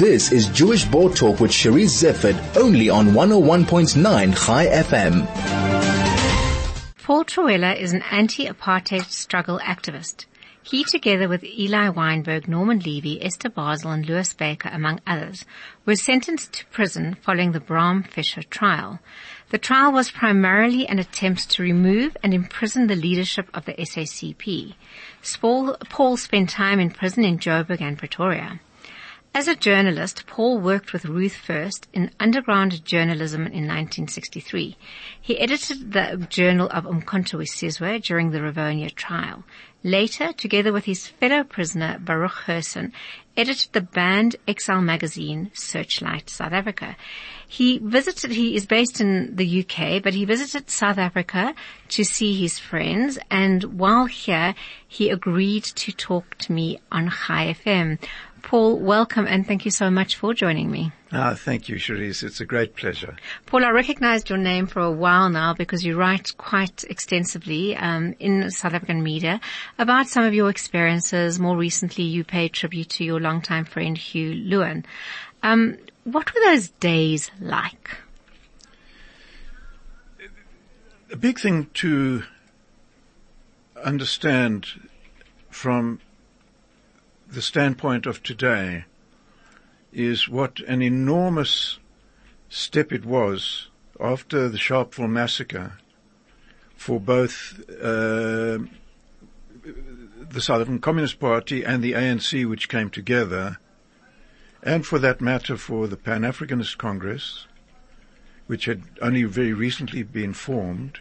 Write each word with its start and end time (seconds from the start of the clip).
This 0.00 0.32
is 0.32 0.46
Jewish 0.46 0.86
Board 0.86 1.14
Talk 1.14 1.40
with 1.40 1.50
Charisse 1.50 2.02
Zeffertt, 2.02 2.56
only 2.56 2.88
on 2.88 3.08
101.9 3.08 4.46
Chai 4.46 4.66
FM. 4.66 5.26
Paul 7.04 7.24
Trewhela 7.26 7.78
is 7.78 7.92
an 7.92 8.00
anti-apartheid 8.10 9.04
struggle 9.10 9.58
activist. 9.58 10.24
He, 10.62 10.84
together 10.84 11.28
with 11.28 11.44
Eli 11.44 11.90
Weinberg, 11.90 12.48
Norman 12.48 12.78
Levy, 12.78 13.22
Esther 13.22 13.50
Barsel 13.50 13.92
and 13.92 14.08
Louis 14.08 14.32
Baker, 14.32 14.70
among 14.72 15.00
others, 15.06 15.44
was 15.84 16.02
sentenced 16.02 16.54
to 16.54 16.66
prison 16.68 17.18
following 17.20 17.52
the 17.52 17.60
Bram 17.60 18.02
Fischer 18.02 18.42
trial. 18.42 19.00
The 19.50 19.58
trial 19.58 19.92
was 19.92 20.10
primarily 20.10 20.88
an 20.88 20.98
attempt 20.98 21.50
to 21.50 21.62
remove 21.62 22.16
and 22.22 22.32
imprison 22.32 22.86
the 22.86 22.96
leadership 22.96 23.50
of 23.52 23.66
the 23.66 23.74
SACP. 23.74 24.76
Paul 25.90 26.16
spent 26.16 26.48
time 26.48 26.80
in 26.80 26.90
prison 26.90 27.22
in 27.22 27.38
Joburg 27.38 27.82
and 27.82 27.98
Pretoria. 27.98 28.60
As 29.32 29.46
a 29.46 29.54
journalist, 29.54 30.26
Paul 30.26 30.58
worked 30.58 30.92
with 30.92 31.04
Ruth 31.04 31.36
First 31.36 31.86
in 31.92 32.10
underground 32.18 32.84
journalism 32.84 33.42
in 33.42 33.68
1963. 33.68 34.76
He 35.20 35.38
edited 35.38 35.92
the 35.92 36.26
Journal 36.28 36.68
of 36.70 36.84
Umkhonto 36.84 37.38
weSizwe 37.38 38.02
during 38.02 38.32
the 38.32 38.40
Rivonia 38.40 38.92
trial. 38.92 39.44
Later, 39.84 40.32
together 40.32 40.72
with 40.72 40.84
his 40.84 41.06
fellow 41.06 41.42
prisoner 41.42 41.98
Baruch 41.98 42.44
Hirson, 42.46 42.92
edited 43.36 43.72
the 43.72 43.80
banned 43.80 44.36
Exile 44.46 44.82
magazine 44.82 45.50
Searchlight 45.54 46.28
South 46.28 46.52
Africa. 46.52 46.96
He 47.48 47.78
visited, 47.78 48.32
he 48.32 48.54
is 48.54 48.66
based 48.66 49.00
in 49.00 49.36
the 49.36 49.60
UK, 49.60 50.02
but 50.02 50.12
he 50.12 50.26
visited 50.26 50.68
South 50.68 50.98
Africa 50.98 51.54
to 51.88 52.04
see 52.04 52.38
his 52.38 52.58
friends 52.58 53.18
and 53.30 53.78
while 53.78 54.04
here, 54.04 54.54
he 54.86 55.08
agreed 55.08 55.64
to 55.64 55.92
talk 55.92 56.36
to 56.38 56.52
me 56.52 56.78
on 56.92 57.08
Chai 57.08 57.54
FM. 57.54 57.98
Paul, 58.42 58.78
welcome 58.78 59.26
and 59.26 59.46
thank 59.46 59.64
you 59.64 59.70
so 59.70 59.90
much 59.90 60.16
for 60.16 60.34
joining 60.34 60.70
me. 60.70 60.92
Ah, 61.12 61.34
thank 61.34 61.68
you, 61.68 61.76
Charisse. 61.76 62.22
It's 62.22 62.40
a 62.40 62.46
great 62.46 62.76
pleasure. 62.76 63.16
Paul, 63.46 63.64
I 63.64 63.70
recognized 63.70 64.28
your 64.28 64.38
name 64.38 64.66
for 64.66 64.80
a 64.80 64.90
while 64.90 65.28
now 65.28 65.54
because 65.54 65.84
you 65.84 65.96
write 65.96 66.36
quite 66.36 66.84
extensively 66.84 67.76
um, 67.76 68.14
in 68.20 68.50
South 68.50 68.74
African 68.74 69.02
media 69.02 69.40
about 69.78 70.06
some 70.06 70.24
of 70.24 70.34
your 70.34 70.50
experiences. 70.50 71.40
More 71.40 71.56
recently, 71.56 72.04
you 72.04 72.22
paid 72.24 72.52
tribute 72.52 72.90
to 72.90 73.04
your 73.04 73.20
longtime 73.20 73.64
friend 73.64 73.98
Hugh 73.98 74.34
Lewin. 74.34 74.84
Um, 75.42 75.78
what 76.04 76.32
were 76.34 76.40
those 76.40 76.68
days 76.68 77.30
like? 77.40 77.90
A 81.12 81.16
big 81.16 81.40
thing 81.40 81.68
to 81.74 82.22
understand 83.84 84.66
from 85.50 86.00
the 87.30 87.42
standpoint 87.42 88.06
of 88.06 88.22
today 88.22 88.84
is 89.92 90.28
what 90.28 90.60
an 90.60 90.82
enormous 90.82 91.78
step 92.48 92.92
it 92.92 93.04
was 93.04 93.68
after 94.00 94.48
the 94.48 94.58
Sharpeville 94.58 95.08
massacre 95.08 95.74
for 96.74 96.98
both 96.98 97.60
uh, 97.80 98.58
the 99.62 100.40
South 100.40 100.62
African 100.62 100.80
Communist 100.80 101.20
Party 101.20 101.62
and 101.62 101.82
the 101.82 101.92
ANC, 101.92 102.48
which 102.48 102.68
came 102.68 102.90
together, 102.90 103.58
and 104.62 104.84
for 104.84 104.98
that 104.98 105.20
matter 105.20 105.56
for 105.56 105.86
the 105.86 105.96
Pan 105.96 106.22
Africanist 106.22 106.78
Congress, 106.78 107.46
which 108.46 108.64
had 108.64 108.82
only 109.00 109.22
very 109.24 109.52
recently 109.52 110.02
been 110.02 110.32
formed, 110.32 110.98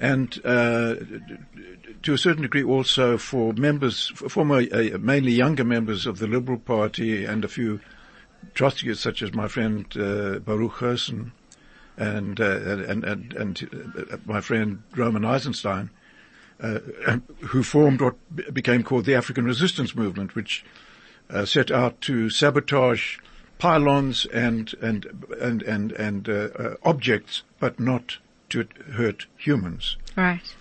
and 0.00 0.40
uh, 0.46 0.94
to 2.02 2.14
a 2.14 2.18
certain 2.18 2.42
degree 2.42 2.64
also 2.64 3.18
for 3.18 3.52
members, 3.52 4.08
former, 4.08 4.62
uh, 4.72 4.98
mainly 4.98 5.32
younger 5.32 5.64
members 5.64 6.06
of 6.06 6.18
the 6.18 6.26
Liberal 6.26 6.58
Party 6.58 7.26
and 7.26 7.44
a 7.44 7.48
few 7.48 7.80
Trotskyists 8.54 9.02
such 9.02 9.20
as 9.20 9.34
my 9.34 9.46
friend 9.46 9.84
uh, 9.96 10.38
Baruch 10.38 10.72
Hirson 10.76 11.32
and, 11.98 12.40
uh, 12.40 12.58
and, 12.88 13.04
and, 13.04 13.32
and 13.34 14.06
uh, 14.10 14.16
my 14.24 14.40
friend 14.40 14.82
Roman 14.96 15.26
Eisenstein, 15.26 15.90
uh, 16.62 16.78
who 17.40 17.62
formed 17.62 18.00
what 18.00 18.16
became 18.54 18.82
called 18.82 19.04
the 19.04 19.14
African 19.14 19.44
Resistance 19.44 19.94
Movement, 19.94 20.34
which 20.34 20.64
set 21.44 21.70
out 21.70 22.00
to 22.00 22.28
sabotage 22.30 23.18
pylons 23.58 24.24
and 24.32 24.74
and 24.80 25.04
and 25.40 25.62
and, 25.62 25.92
and 25.92 26.78
objects, 26.82 27.42
but 27.60 27.78
not 27.78 28.16
to 28.50 28.66
hurt 28.92 29.26
humans. 29.36 29.96
Right. 30.16 30.54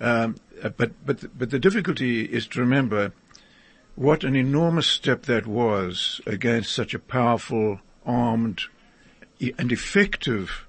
Um, 0.00 0.36
but 0.62 0.92
but 1.04 1.38
but 1.38 1.50
the 1.50 1.58
difficulty 1.58 2.24
is 2.24 2.46
to 2.48 2.60
remember 2.60 3.12
what 3.94 4.24
an 4.24 4.34
enormous 4.34 4.86
step 4.86 5.22
that 5.22 5.46
was 5.46 6.20
against 6.26 6.72
such 6.72 6.94
a 6.94 6.98
powerful, 6.98 7.80
armed, 8.04 8.62
and 9.58 9.70
effective 9.70 10.66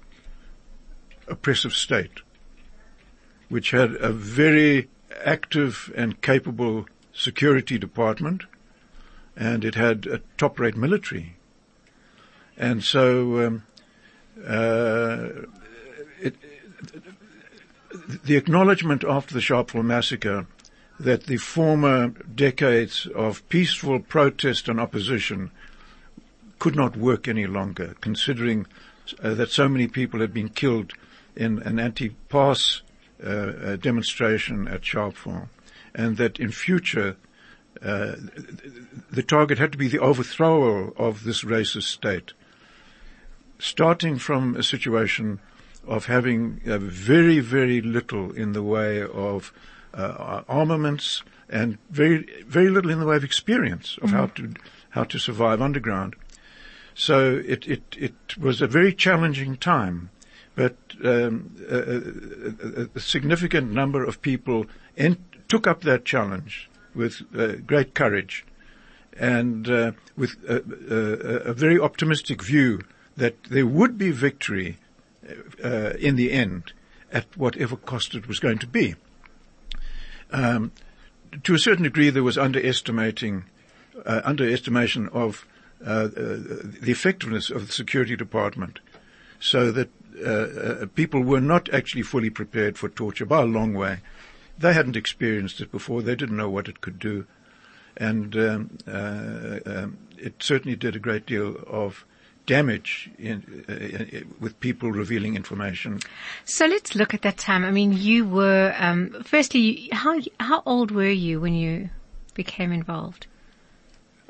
oppressive 1.28 1.72
state, 1.72 2.20
which 3.48 3.72
had 3.72 3.92
a 3.96 4.12
very 4.12 4.88
active 5.24 5.92
and 5.96 6.20
capable 6.22 6.86
security 7.12 7.78
department, 7.78 8.44
and 9.36 9.64
it 9.64 9.74
had 9.74 10.06
a 10.06 10.20
top-rate 10.36 10.76
military. 10.76 11.36
And 12.56 12.84
so 12.84 13.46
um, 13.46 13.62
uh, 14.46 15.28
it, 16.20 16.36
the 18.24 18.36
acknowledgement 18.36 19.04
after 19.04 19.34
the 19.34 19.40
Sharpeville 19.40 19.84
massacre 19.84 20.46
that 20.98 21.24
the 21.24 21.36
former 21.36 22.08
decades 22.08 23.06
of 23.14 23.46
peaceful 23.48 24.00
protest 24.00 24.68
and 24.68 24.80
opposition 24.80 25.50
could 26.58 26.74
not 26.74 26.96
work 26.96 27.28
any 27.28 27.46
longer, 27.46 27.94
considering 28.00 28.66
uh, 29.22 29.34
that 29.34 29.50
so 29.50 29.68
many 29.68 29.86
people 29.86 30.20
had 30.20 30.32
been 30.32 30.48
killed 30.48 30.92
in 31.34 31.60
an 31.62 31.78
anti-pass 31.78 32.82
uh, 33.22 33.28
uh, 33.28 33.76
demonstration 33.76 34.66
at 34.68 34.82
Sharpeville, 34.82 35.48
and 35.94 36.16
that 36.16 36.40
in 36.40 36.50
future 36.50 37.16
uh, 37.82 38.16
the 39.10 39.22
target 39.22 39.58
had 39.58 39.72
to 39.72 39.78
be 39.78 39.88
the 39.88 39.98
overthrow 39.98 40.92
of 40.96 41.24
this 41.24 41.44
racist 41.44 41.84
state, 41.84 42.32
starting 43.58 44.18
from 44.18 44.56
a 44.56 44.62
situation 44.62 45.40
of 45.86 46.06
having 46.06 46.60
uh, 46.66 46.78
very, 46.78 47.40
very 47.40 47.80
little 47.80 48.32
in 48.32 48.52
the 48.52 48.62
way 48.62 49.02
of 49.02 49.52
uh, 49.94 50.42
armaments 50.48 51.22
and 51.48 51.78
very, 51.90 52.26
very 52.46 52.68
little 52.70 52.90
in 52.90 53.00
the 53.00 53.06
way 53.06 53.16
of 53.16 53.24
experience 53.24 53.98
of 54.02 54.10
mm-hmm. 54.10 54.16
how 54.16 54.26
to 54.26 54.54
how 54.90 55.04
to 55.04 55.18
survive 55.18 55.60
underground. 55.60 56.16
So 56.94 57.42
it 57.46 57.66
it 57.66 57.82
it 57.98 58.38
was 58.38 58.62
a 58.62 58.66
very 58.66 58.92
challenging 58.94 59.56
time, 59.56 60.10
but 60.54 60.76
um, 61.04 61.54
a, 61.68 62.82
a, 62.82 62.88
a, 62.94 63.00
significant 63.00 63.70
number 63.70 64.02
of 64.02 64.22
people 64.22 64.66
ent- 64.96 65.48
took 65.48 65.66
up 65.66 65.82
that 65.82 66.04
challenge 66.04 66.70
with 66.94 67.22
uh, 67.36 67.56
great 67.66 67.94
courage 67.94 68.44
and 69.18 69.68
uh, 69.68 69.92
with 70.16 70.36
a, 70.48 71.50
a, 71.50 71.52
very 71.52 71.78
optimistic 71.78 72.42
view 72.42 72.80
that 73.16 73.44
there 73.44 73.66
would 73.66 73.96
be 73.96 74.10
victory 74.10 74.78
uh, 75.62 75.90
in 75.98 76.16
the 76.16 76.32
end 76.32 76.72
at 77.12 77.36
whatever 77.36 77.76
cost 77.76 78.14
it 78.14 78.28
was 78.28 78.40
going 78.40 78.58
to 78.58 78.66
be. 78.66 78.94
Um, 80.30 80.72
to 81.44 81.54
a 81.54 81.58
certain 81.58 81.84
degree, 81.84 82.10
there 82.10 82.22
was 82.22 82.38
underestimating, 82.38 83.44
uh, 84.04 84.22
underestimation 84.24 85.08
of 85.08 85.46
uh, 85.84 85.90
uh 85.90 86.08
the 86.80 86.90
effectiveness 86.90 87.50
of 87.50 87.66
the 87.66 87.72
security 87.72 88.16
department, 88.16 88.80
so 89.38 89.70
that 89.70 89.90
uh, 90.24 90.30
uh, 90.30 90.86
people 90.94 91.22
were 91.22 91.40
not 91.40 91.72
actually 91.72 92.02
fully 92.02 92.30
prepared 92.30 92.78
for 92.78 92.88
torture 92.88 93.26
by 93.26 93.42
a 93.42 93.46
long 93.46 93.74
way. 93.74 93.98
They 94.58 94.72
hadn't 94.72 94.96
experienced 94.96 95.60
it 95.60 95.70
before. 95.70 96.00
They 96.00 96.16
didn't 96.16 96.38
know 96.38 96.48
what 96.48 96.68
it 96.68 96.80
could 96.80 96.98
do, 96.98 97.26
and 97.96 98.34
um, 98.36 98.78
um, 98.86 99.98
it 100.16 100.42
certainly 100.42 100.76
did 100.76 100.96
a 100.96 101.00
great 101.00 101.26
deal 101.26 101.56
of 101.66 102.06
damage 102.46 103.10
in, 103.18 103.64
uh, 103.68 103.72
uh, 103.72 104.20
with 104.40 104.58
people 104.60 104.92
revealing 104.92 105.36
information. 105.36 106.00
So 106.44 106.66
let's 106.66 106.94
look 106.94 107.12
at 107.12 107.22
that 107.22 107.36
time. 107.36 107.64
I 107.64 107.70
mean, 107.70 107.92
you 107.92 108.26
were 108.26 108.74
um, 108.78 109.22
firstly, 109.24 109.88
how 109.92 110.20
how 110.40 110.62
old 110.64 110.90
were 110.90 111.10
you 111.10 111.40
when 111.40 111.54
you 111.54 111.90
became 112.34 112.72
involved? 112.72 113.26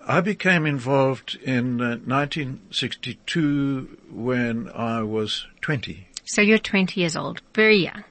I 0.09 0.21
became 0.21 0.67
involved 0.67 1.37
in 1.43 1.81
uh, 1.81 1.99
1962 1.99 3.99
when 4.13 4.71
I 4.73 5.03
was 5.03 5.47
20. 5.63 6.07
So 6.25 6.43
you're 6.43 6.59
20 6.59 7.01
years 7.01 7.17
old, 7.17 7.41
very 7.55 7.79
young, 7.79 8.05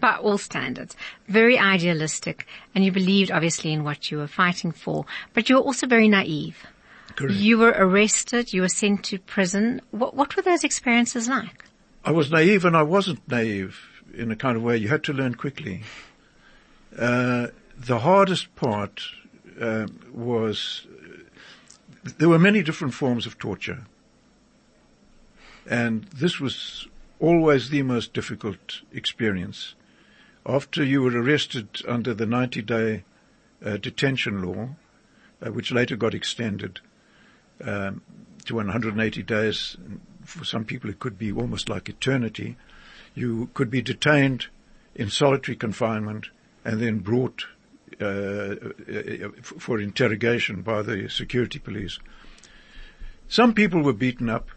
by 0.00 0.16
all 0.16 0.38
standards, 0.38 0.96
very 1.28 1.58
idealistic, 1.58 2.46
and 2.74 2.82
you 2.82 2.90
believed 2.90 3.30
obviously 3.30 3.74
in 3.74 3.84
what 3.84 4.10
you 4.10 4.16
were 4.18 4.26
fighting 4.26 4.72
for, 4.72 5.04
but 5.34 5.50
you 5.50 5.56
were 5.56 5.62
also 5.62 5.86
very 5.86 6.08
naive. 6.08 6.66
Correct. 7.16 7.34
You 7.34 7.58
were 7.58 7.74
arrested. 7.76 8.52
You 8.52 8.62
were 8.62 8.68
sent 8.68 9.04
to 9.04 9.18
prison. 9.18 9.80
What, 9.90 10.14
what 10.14 10.36
were 10.36 10.42
those 10.42 10.64
experiences 10.64 11.28
like? 11.28 11.64
I 12.04 12.10
was 12.10 12.30
naive 12.30 12.64
and 12.64 12.76
I 12.76 12.82
wasn't 12.82 13.26
naive 13.28 13.78
in 14.12 14.30
a 14.30 14.36
kind 14.36 14.56
of 14.56 14.62
way. 14.62 14.76
You 14.76 14.88
had 14.88 15.04
to 15.04 15.12
learn 15.12 15.34
quickly. 15.34 15.82
Uh, 16.98 17.48
the 17.76 18.00
hardest 18.00 18.54
part 18.56 19.02
uh, 19.60 19.86
was 20.12 20.86
there 22.18 22.28
were 22.28 22.38
many 22.38 22.62
different 22.62 22.94
forms 22.94 23.26
of 23.26 23.38
torture. 23.38 23.84
And 25.66 26.04
this 26.04 26.38
was 26.38 26.86
always 27.20 27.70
the 27.70 27.82
most 27.82 28.12
difficult 28.12 28.82
experience. 28.92 29.74
After 30.44 30.84
you 30.84 31.00
were 31.00 31.22
arrested 31.22 31.80
under 31.88 32.12
the 32.12 32.26
90 32.26 32.62
day 32.62 33.04
uh, 33.64 33.78
detention 33.78 34.42
law, 34.42 34.70
uh, 35.40 35.50
which 35.50 35.72
later 35.72 35.96
got 35.96 36.12
extended 36.12 36.80
um, 37.62 38.02
to 38.46 38.54
180 38.56 39.22
days, 39.22 39.76
for 40.24 40.44
some 40.44 40.64
people 40.64 40.90
it 40.90 40.98
could 40.98 41.18
be 41.18 41.32
almost 41.32 41.68
like 41.68 41.88
eternity, 41.88 42.56
you 43.14 43.50
could 43.54 43.70
be 43.70 43.82
detained 43.82 44.46
in 44.94 45.10
solitary 45.10 45.56
confinement 45.56 46.28
and 46.64 46.80
then 46.80 46.98
brought 46.98 47.46
uh, 48.00 48.04
uh 48.04 49.28
for 49.42 49.78
interrogation 49.78 50.62
by 50.62 50.82
the 50.82 51.08
security 51.08 51.58
police. 51.58 51.98
Some 53.28 53.54
people 53.54 53.82
were 53.82 53.92
beaten 53.92 54.28
up 54.28 54.48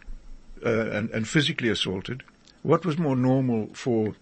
uh, 0.64 0.90
and, 0.90 1.10
and, 1.10 1.26
physically 1.26 1.68
assaulted. 1.68 2.24
What 2.62 2.84
was 2.84 2.98
more 2.98 3.14
normal 3.14 3.70
for 3.74 4.16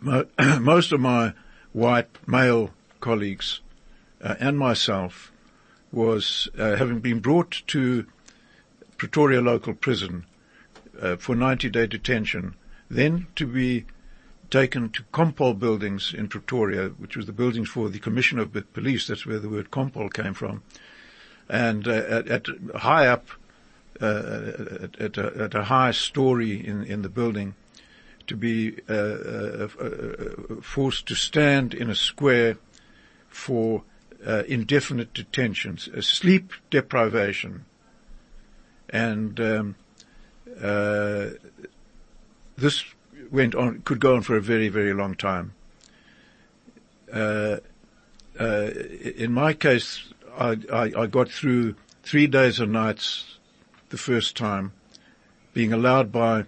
mo- 0.00 0.26
most 0.60 0.92
of 0.92 1.00
my 1.00 1.34
white 1.72 2.08
male 2.26 2.70
colleagues 3.00 3.60
uh, 4.22 4.36
and 4.38 4.58
myself 4.58 5.32
was 5.92 6.48
uh, 6.58 6.76
having 6.76 7.00
been 7.00 7.20
brought 7.20 7.62
to 7.68 8.06
Pretoria 8.96 9.40
local 9.40 9.74
prison 9.74 10.26
uh, 11.00 11.16
for 11.16 11.34
90 11.34 11.70
day 11.70 11.86
detention, 11.86 12.54
then 12.90 13.26
to 13.36 13.46
be 13.46 13.86
taken 14.50 14.90
to 14.90 15.02
Compol 15.12 15.58
buildings 15.58 16.14
in 16.16 16.28
Pretoria, 16.28 16.88
which 16.88 17.16
was 17.16 17.26
the 17.26 17.32
buildings 17.32 17.68
for 17.68 17.88
the 17.88 17.98
Commissioner 17.98 18.42
of 18.42 18.72
Police. 18.72 19.06
That's 19.06 19.26
where 19.26 19.38
the 19.38 19.48
word 19.48 19.70
Compol 19.70 20.12
came 20.12 20.34
from. 20.34 20.62
And 21.48 21.86
uh, 21.86 21.90
at, 21.90 22.28
at, 22.28 22.46
high 22.76 23.06
up, 23.06 23.28
uh, 24.00 24.52
at, 24.82 25.00
at, 25.00 25.18
a, 25.18 25.42
at, 25.44 25.54
a, 25.54 25.64
high 25.64 25.92
story 25.92 26.66
in, 26.66 26.84
in 26.84 27.02
the 27.02 27.08
building, 27.08 27.54
to 28.26 28.36
be 28.36 28.76
uh, 28.88 28.92
uh, 28.92 29.68
forced 30.60 31.06
to 31.08 31.14
stand 31.14 31.72
in 31.72 31.88
a 31.88 31.94
square 31.94 32.58
for 33.28 33.82
indefinite 34.24 35.14
detentions, 35.14 35.88
sleep 36.06 36.52
deprivation, 36.70 37.64
and 38.90 39.40
um, 39.40 39.74
this 42.56 42.84
went 43.30 43.54
on, 43.54 43.80
could 43.82 44.00
go 44.00 44.16
on 44.16 44.22
for 44.22 44.36
a 44.36 44.40
very, 44.40 44.68
very 44.68 44.92
long 44.92 45.14
time. 45.14 45.54
Uh, 47.12 47.58
uh, 48.38 48.70
in 49.16 49.32
my 49.32 49.52
case, 49.52 50.12
I, 50.36 50.58
I, 50.72 50.92
I, 50.96 51.06
got 51.06 51.30
through 51.30 51.74
three 52.02 52.26
days 52.26 52.60
and 52.60 52.72
nights 52.72 53.38
the 53.88 53.96
first 53.96 54.36
time, 54.36 54.72
being 55.54 55.72
allowed 55.72 56.12
by 56.12 56.44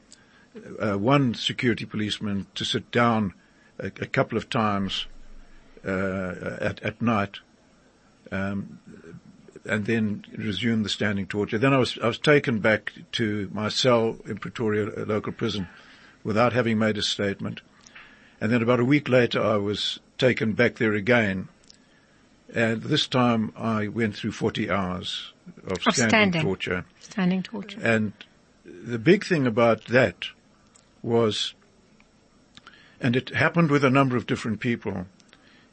uh, 0.78 0.94
one 0.98 1.34
security 1.34 1.84
policeman 1.84 2.46
to 2.54 2.64
sit 2.64 2.90
down 2.90 3.32
a, 3.78 3.86
a 3.86 4.06
couple 4.06 4.36
of 4.36 4.50
times 4.50 5.06
uh, 5.84 6.58
at, 6.60 6.82
at 6.82 7.00
night, 7.00 7.38
um, 8.30 8.78
and 9.64 9.84
then 9.84 10.24
resumed 10.36 10.84
the 10.84 10.88
standing 10.88 11.26
torture. 11.26 11.58
Then 11.58 11.72
I 11.72 11.78
was 11.78 11.98
I 12.02 12.06
was 12.06 12.18
taken 12.18 12.60
back 12.60 12.92
to 13.12 13.48
my 13.52 13.68
cell 13.68 14.16
in 14.26 14.38
Pretoria 14.38 14.90
a 14.96 15.04
local 15.04 15.32
prison 15.32 15.68
without 16.24 16.52
having 16.52 16.78
made 16.78 16.98
a 16.98 17.02
statement. 17.02 17.60
And 18.40 18.50
then 18.50 18.62
about 18.62 18.80
a 18.80 18.84
week 18.84 19.08
later, 19.08 19.42
I 19.42 19.56
was 19.56 20.00
taken 20.18 20.52
back 20.54 20.76
there 20.76 20.94
again. 20.94 21.48
And 22.54 22.82
this 22.82 23.06
time 23.06 23.52
I 23.56 23.88
went 23.88 24.16
through 24.16 24.32
40 24.32 24.70
hours 24.70 25.32
of, 25.64 25.72
of 25.72 25.82
standing, 25.82 26.08
standing, 26.08 26.42
torture. 26.42 26.84
Standing 27.00 27.42
torture. 27.42 27.78
And 27.82 28.12
the 28.64 28.98
big 28.98 29.24
thing 29.24 29.46
about 29.46 29.84
that 29.86 30.26
was, 31.02 31.54
and 33.00 33.14
it 33.14 33.30
happened 33.30 33.70
with 33.70 33.84
a 33.84 33.90
number 33.90 34.16
of 34.16 34.26
different 34.26 34.60
people, 34.60 35.06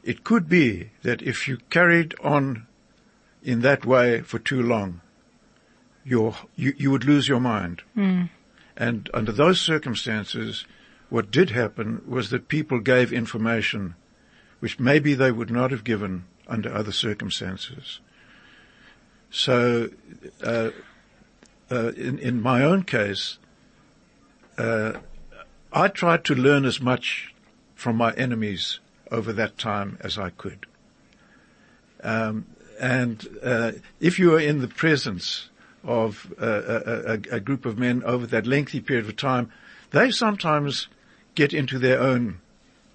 it 0.02 0.24
could 0.24 0.48
be 0.48 0.90
that 1.02 1.22
if 1.22 1.48
you 1.48 1.58
carried 1.70 2.14
on 2.22 2.66
in 3.42 3.60
that 3.60 3.84
way 3.84 4.20
for 4.22 4.38
too 4.38 4.62
long, 4.62 5.00
you 6.04 6.34
you, 6.56 6.90
would 6.90 7.04
lose 7.04 7.28
your 7.28 7.40
mind. 7.40 7.82
Mm. 7.96 8.30
And 8.76 9.10
under 9.12 9.32
those 9.32 9.60
circumstances, 9.60 10.64
what 11.10 11.30
did 11.30 11.50
happen 11.50 12.02
was 12.06 12.30
that 12.30 12.48
people 12.48 12.80
gave 12.80 13.12
information 13.12 13.94
which 14.60 14.80
maybe 14.80 15.14
they 15.14 15.30
would 15.30 15.50
not 15.50 15.70
have 15.70 15.84
given 15.84 16.24
under 16.46 16.72
other 16.72 16.92
circumstances. 16.92 18.00
So, 19.30 19.90
uh, 20.42 20.70
uh, 21.70 21.92
in, 21.96 22.18
in 22.18 22.40
my 22.40 22.64
own 22.64 22.82
case, 22.82 23.38
uh, 24.56 24.94
I 25.72 25.88
tried 25.88 26.24
to 26.24 26.34
learn 26.34 26.64
as 26.64 26.80
much 26.80 27.34
from 27.74 27.96
my 27.96 28.12
enemies 28.14 28.80
over 29.10 29.32
that 29.32 29.58
time 29.58 29.98
as 30.00 30.18
I 30.18 30.30
could. 30.30 30.66
Um, 32.02 32.46
and 32.80 33.26
uh, 33.42 33.72
if 34.00 34.18
you 34.18 34.34
are 34.34 34.40
in 34.40 34.60
the 34.60 34.68
presence 34.68 35.48
of 35.84 36.32
a, 36.38 37.18
a, 37.30 37.40
group 37.40 37.64
of 37.64 37.78
men 37.78 38.02
over 38.04 38.26
that 38.26 38.46
lengthy 38.46 38.80
period 38.80 39.06
of 39.06 39.16
time, 39.16 39.50
they 39.90 40.10
sometimes 40.10 40.88
get 41.34 41.52
into 41.52 41.78
their 41.78 42.00
own 42.00 42.40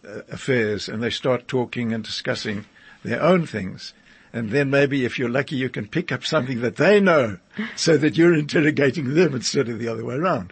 uh, 0.07 0.21
affairs 0.29 0.87
and 0.87 1.01
they 1.01 1.09
start 1.09 1.47
talking 1.47 1.93
and 1.93 2.03
discussing 2.03 2.65
their 3.03 3.21
own 3.21 3.45
things. 3.45 3.93
And 4.31 4.49
then 4.49 4.69
maybe 4.69 5.05
if 5.05 5.19
you're 5.19 5.29
lucky, 5.29 5.55
you 5.55 5.69
can 5.69 5.87
pick 5.87 6.11
up 6.11 6.25
something 6.25 6.61
that 6.61 6.77
they 6.77 6.99
know 6.99 7.37
so 7.75 7.97
that 7.97 8.17
you're 8.17 8.33
interrogating 8.37 9.13
them 9.13 9.35
instead 9.35 9.69
of 9.69 9.79
the 9.79 9.87
other 9.87 10.03
way 10.03 10.15
around. 10.15 10.51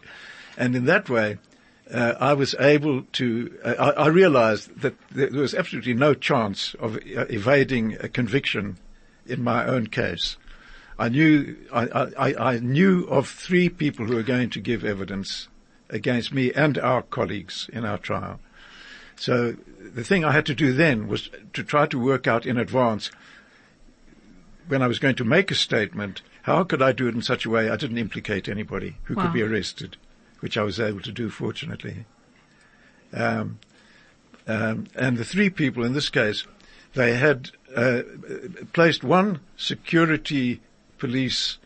And 0.58 0.76
in 0.76 0.86
that 0.86 1.10
way, 1.10 1.38
uh, 1.94 2.16
I 2.20 2.34
was 2.34 2.56
able 2.60 3.04
to, 3.14 3.60
uh, 3.64 3.94
I, 3.98 4.04
I, 4.04 4.08
realized 4.08 4.80
that 4.80 4.96
there 5.12 5.30
was 5.30 5.54
absolutely 5.54 5.94
no 5.94 6.14
chance 6.14 6.74
of 6.76 6.96
uh, 6.96 7.26
evading 7.30 7.98
a 8.00 8.08
conviction 8.08 8.78
in 9.26 9.44
my 9.44 9.66
own 9.66 9.88
case. 9.88 10.38
I 10.98 11.10
knew 11.10 11.58
I, 11.74 12.12
I, 12.18 12.36
I 12.36 12.60
knew 12.60 13.06
of 13.06 13.28
three 13.28 13.70
people 13.70 14.06
who 14.06 14.16
were 14.16 14.24
going 14.24 14.50
to 14.52 14.60
give 14.60 14.86
evidence 14.86 15.48
against 15.90 16.34
me 16.34 16.54
and 16.54 16.78
our 16.78 17.02
colleagues 17.02 17.70
in 17.74 17.86
our 17.86 17.98
trial. 17.98 18.40
So 19.16 19.56
the 19.80 20.04
thing 20.04 20.24
I 20.24 20.32
had 20.32 20.46
to 20.48 20.56
do 20.56 20.74
then 20.74 21.08
was 21.08 21.30
to 21.54 21.64
try 21.64 21.86
to 21.88 22.00
work 22.00 22.28
out 22.28 22.46
in 22.46 22.58
advance 22.58 23.12
when 24.68 24.82
I 24.82 24.88
was 24.88 25.00
going 25.00 25.16
to 25.16 25.26
make 25.26 25.52
a 25.52 25.56
statement, 25.56 26.22
how 26.44 26.64
could 26.64 26.82
I 26.82 26.92
do 26.92 27.08
it 27.08 27.16
in 27.16 27.22
such 27.22 27.46
a 27.46 27.50
way 27.50 27.70
I 27.70 27.76
didn't 27.76 27.98
implicate 27.98 28.48
anybody 28.48 28.98
who 29.04 29.16
wow. 29.16 29.24
could 29.24 29.34
be 29.34 29.42
arrested, 29.42 29.98
which 30.42 30.58
I 30.58 30.64
was 30.64 30.80
able 30.80 31.02
to 31.02 31.12
do, 31.12 31.30
fortunately. 31.30 32.06
Um, 33.14 33.60
um, 34.48 34.88
and 34.96 35.18
the 35.18 35.26
three 35.26 35.50
people 35.50 35.86
in 35.86 35.94
this 35.94 36.10
case, 36.10 36.46
they 36.94 37.16
had 37.16 37.52
uh, 37.76 38.02
placed 38.74 39.04
one 39.04 39.40
security 39.56 40.60
police 40.98 41.58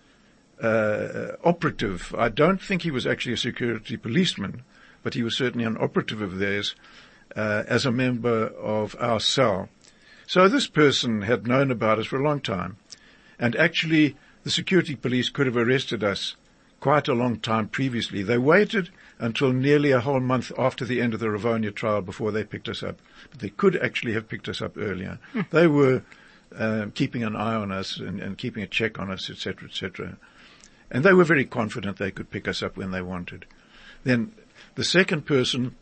uh, 0.62 1.32
operative. 1.44 2.14
I 2.18 2.30
don't 2.30 2.62
think 2.62 2.82
he 2.82 2.92
was 2.92 3.08
actually 3.08 3.34
a 3.34 3.38
security 3.38 3.98
policeman, 3.98 4.64
but 5.04 5.14
he 5.14 5.24
was 5.24 5.36
certainly 5.36 5.66
an 5.66 5.78
operative 5.80 6.22
of 6.22 6.38
theirs 6.38 6.76
uh, 7.36 7.64
as 7.68 7.86
a 7.86 7.92
member 7.92 8.48
of 8.48 8.96
our 9.00 9.20
cell. 9.20 9.70
So 10.28 10.48
this 10.48 10.68
person 10.68 11.22
had 11.22 11.48
known 11.48 11.72
about 11.72 12.00
us 12.00 12.08
for 12.08 12.20
a 12.20 12.24
long 12.24 12.40
time, 12.42 12.78
and 13.40 13.56
actually 13.56 14.16
the 14.44 14.50
security 14.50 14.96
police 14.96 15.30
could 15.30 15.46
have 15.46 15.58
arrested 15.58 16.04
us 16.04 16.36
quite 16.86 17.08
a 17.08 17.16
long 17.16 17.40
time 17.40 17.68
previously. 17.68 18.22
They 18.22 18.38
waited 18.38 18.92
until 19.18 19.52
nearly 19.52 19.90
a 19.90 20.02
whole 20.02 20.20
month 20.20 20.52
after 20.56 20.86
the 20.86 21.02
end 21.02 21.16
of 21.16 21.20
the 21.20 21.26
Rivonia 21.26 21.74
trial 21.74 22.04
before 22.04 22.32
they 22.32 22.44
picked 22.44 22.70
us 22.70 22.84
up. 22.84 23.00
But 23.32 23.40
they 23.40 23.50
could 23.50 23.76
actually 23.76 24.14
have 24.14 24.30
picked 24.30 24.48
us 24.48 24.62
up 24.62 24.78
earlier. 24.78 25.18
Hmm. 25.34 25.42
They 25.50 25.66
were 25.66 26.04
um, 26.56 26.92
keeping 26.92 27.24
an 27.24 27.36
eye 27.36 27.56
on 27.56 27.72
us 27.72 27.98
and, 27.98 28.20
and 28.20 28.38
keeping 28.38 28.62
a 28.62 28.68
check 28.68 29.00
on 29.00 29.10
us, 29.10 29.32
etc., 29.32 29.68
etc. 29.68 30.18
And 30.92 31.04
they 31.04 31.14
were 31.14 31.24
very 31.24 31.44
confident 31.44 31.98
they 31.98 32.12
could 32.12 32.30
pick 32.30 32.48
us 32.48 32.62
up 32.62 32.78
when 32.78 32.92
they 32.92 33.02
wanted. 33.02 33.48
Then 34.04 34.34
the 34.76 34.84
second 34.84 35.26
person 35.26 35.76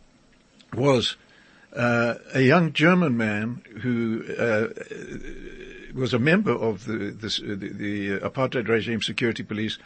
was 0.74 1.18
uh, 1.76 2.14
a 2.34 2.44
young 2.44 2.72
German 2.72 3.18
man 3.18 3.62
who 3.82 4.24
uh, 4.40 4.68
was 5.94 6.14
a 6.14 6.20
member 6.20 6.54
of 6.54 6.86
the, 6.86 7.10
uh, 7.10 7.56
the, 7.56 7.56
the, 7.56 8.20
apartheid 8.20 8.70
regime 8.70 9.02
security 9.02 9.44
police, 9.44 9.78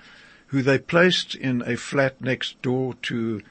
who 0.47 0.61
they 0.61 0.77
placed 0.77 1.35
in 1.35 1.61
a 1.65 1.75
flat 1.75 2.19
next 2.21 2.61
door 2.61 2.93
to 3.03 3.41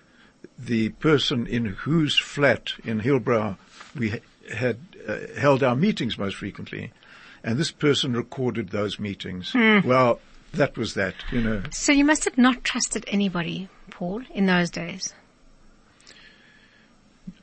the 0.59 0.89
person 0.91 1.47
in 1.47 1.67
whose 1.67 2.17
flat 2.19 2.73
in 2.85 3.01
Hillbrow 3.01 3.57
we 3.95 4.21
had 4.53 4.79
uh, 5.07 5.19
held 5.39 5.63
our 5.63 5.77
meetings 5.77 6.19
most 6.19 6.37
frequently 6.37 6.93
and 7.47 7.59
this 7.59 7.71
person 7.71 8.13
recorded 8.15 8.71
those 8.71 8.99
meetings. 8.99 9.53
Hmm. 9.53 9.87
Well, 9.87 10.21
that 10.55 10.77
was 10.77 10.95
that, 10.95 11.15
you 11.31 11.41
know. 11.41 11.63
So 11.71 11.93
you 11.93 12.05
must 12.05 12.25
have 12.25 12.37
not 12.37 12.65
trusted 12.65 13.05
anybody, 13.07 13.69
Paul, 13.91 14.23
in 14.35 14.47
those 14.47 14.69
days. 14.69 15.15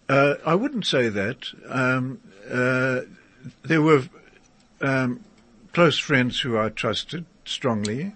Uh, 0.10 0.36
I 0.45 0.55
wouldn't 0.55 0.86
say 0.86 1.07
that. 1.10 1.48
Um, 1.67 2.19
uh, 2.50 3.01
there 3.63 3.81
were 3.81 4.03
um, 4.81 5.24
close 5.72 5.98
friends 5.98 6.41
who 6.41 6.57
I 6.57 6.69
trusted, 6.69 7.25
strongly, 7.45 8.13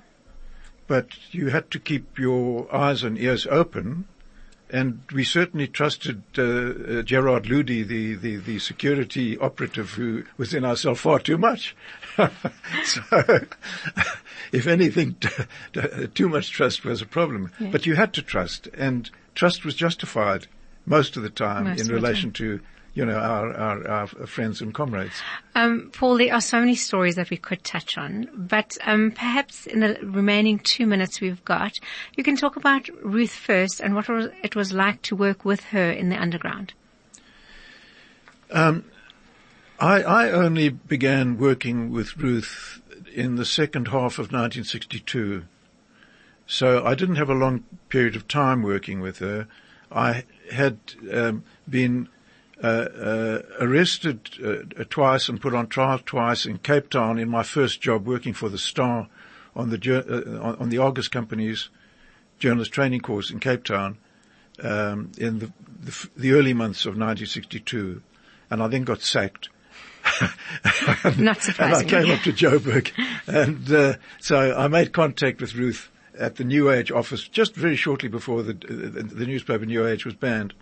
but 0.87 1.17
you 1.31 1.49
had 1.49 1.69
to 1.71 1.79
keep 1.79 2.17
your 2.17 2.73
eyes 2.73 3.03
and 3.03 3.17
ears 3.17 3.45
open. 3.47 4.05
And 4.69 5.01
we 5.13 5.23
certainly 5.23 5.67
trusted 5.67 6.23
uh, 6.37 6.41
uh, 6.41 7.01
Gerard 7.01 7.47
Ludi, 7.47 7.83
the, 7.83 8.15
the, 8.15 8.35
the 8.35 8.59
security 8.59 9.37
operative 9.37 9.91
who 9.91 10.23
was 10.37 10.53
in 10.53 10.65
our 10.65 10.75
cell 10.75 10.95
far 10.95 11.19
too 11.19 11.37
much. 11.37 11.73
so, 12.17 13.01
if 14.51 14.67
anything, 14.67 15.15
t- 15.21 15.29
t- 15.71 16.07
too 16.07 16.27
much 16.27 16.51
trust 16.51 16.83
was 16.83 17.01
a 17.01 17.05
problem. 17.05 17.51
Yeah. 17.59 17.69
But 17.71 17.85
you 17.85 17.95
had 17.95 18.13
to 18.15 18.21
trust, 18.21 18.67
and 18.73 19.09
trust 19.35 19.63
was 19.63 19.75
justified 19.75 20.47
most 20.85 21.15
of 21.15 21.23
the 21.23 21.29
time 21.29 21.65
Most 21.65 21.81
in 21.81 21.93
relation 21.93 22.31
to, 22.33 22.59
you 22.97 23.05
know, 23.05 23.13
our, 23.13 23.53
our, 23.53 23.87
our 23.87 24.07
friends 24.07 24.59
and 24.59 24.73
comrades. 24.73 25.21
Um, 25.53 25.91
Paul, 25.93 26.17
there 26.17 26.33
are 26.33 26.41
so 26.41 26.59
many 26.59 26.73
stories 26.73 27.13
that 27.13 27.29
we 27.29 27.37
could 27.37 27.63
touch 27.63 27.95
on, 27.95 28.27
but 28.33 28.75
um, 28.85 29.11
perhaps 29.11 29.67
in 29.67 29.81
the 29.81 29.99
remaining 30.01 30.57
two 30.57 30.87
minutes 30.87 31.21
we've 31.21 31.45
got, 31.45 31.73
you 32.15 32.23
can 32.23 32.35
talk 32.35 32.55
about 32.55 32.89
Ruth 33.03 33.33
first 33.33 33.81
and 33.81 33.93
what 33.93 34.09
it 34.41 34.55
was 34.55 34.73
like 34.73 35.03
to 35.03 35.15
work 35.15 35.45
with 35.45 35.65
her 35.65 35.91
in 35.91 36.09
the 36.09 36.19
underground. 36.19 36.73
I, 38.51 40.01
I 40.01 40.31
only 40.31 40.69
began 40.69 41.37
working 41.37 41.91
with 41.91 42.17
Ruth 42.17 42.81
in 43.13 43.35
the 43.35 43.45
second 43.45 43.89
half 43.89 44.13
of 44.13 44.31
1962. 44.31 45.43
So 46.47 46.83
I 46.83 46.95
didn't 46.95 47.17
have 47.17 47.29
a 47.29 47.35
long 47.35 47.63
period 47.89 48.15
of 48.15 48.27
time 48.27 48.63
working 48.63 49.01
with 49.01 49.19
her. 49.19 49.47
I 49.91 50.23
had 50.51 50.79
um, 51.13 51.43
been 51.69 52.09
uh, 52.63 52.67
uh, 52.67 53.41
arrested 53.59 54.29
uh, 54.43 54.83
twice 54.89 55.29
and 55.29 55.39
put 55.39 55.53
on 55.53 55.67
trial 55.67 55.99
twice 56.03 56.45
in 56.45 56.57
Cape 56.57 56.89
Town 56.89 57.19
in 57.19 57.29
my 57.29 57.43
first 57.43 57.81
job 57.81 58.07
working 58.07 58.33
for 58.33 58.49
the 58.49 58.57
Star 58.57 59.07
on 59.55 59.69
the 59.69 59.77
uh, 59.77 60.43
on, 60.43 60.55
on 60.55 60.69
the 60.69 60.79
Argus 60.79 61.07
Company's 61.07 61.69
journalist 62.39 62.71
training 62.71 63.01
course 63.01 63.29
in 63.29 63.39
Cape 63.39 63.63
Town 63.63 63.97
um, 64.63 65.11
in 65.17 65.39
the, 65.39 65.51
the 65.79 66.09
the 66.15 66.31
early 66.31 66.53
months 66.53 66.85
of 66.85 66.97
1962, 66.97 68.01
and 68.49 68.63
I 68.63 68.67
then 68.67 68.83
got 68.83 69.01
sacked. 69.01 69.49
Not 71.17 71.41
surprising. 71.41 71.57
And 71.59 71.75
I 71.75 71.83
came 71.83 72.11
up 72.11 72.21
to 72.21 72.31
Joburg, 72.31 72.91
and 73.27 73.71
uh, 73.71 73.93
so 74.19 74.55
I 74.57 74.67
made 74.67 74.93
contact 74.93 75.41
with 75.41 75.53
Ruth 75.53 75.91
at 76.17 76.37
the 76.37 76.43
New 76.43 76.71
Age 76.71 76.91
office 76.91 77.27
just 77.27 77.53
very 77.53 77.75
shortly 77.75 78.09
before 78.09 78.41
the 78.41 78.53
the, 78.53 79.03
the 79.03 79.25
newspaper 79.25 79.65
New 79.65 79.85
Age 79.85 80.05
was 80.05 80.15
banned. 80.15 80.53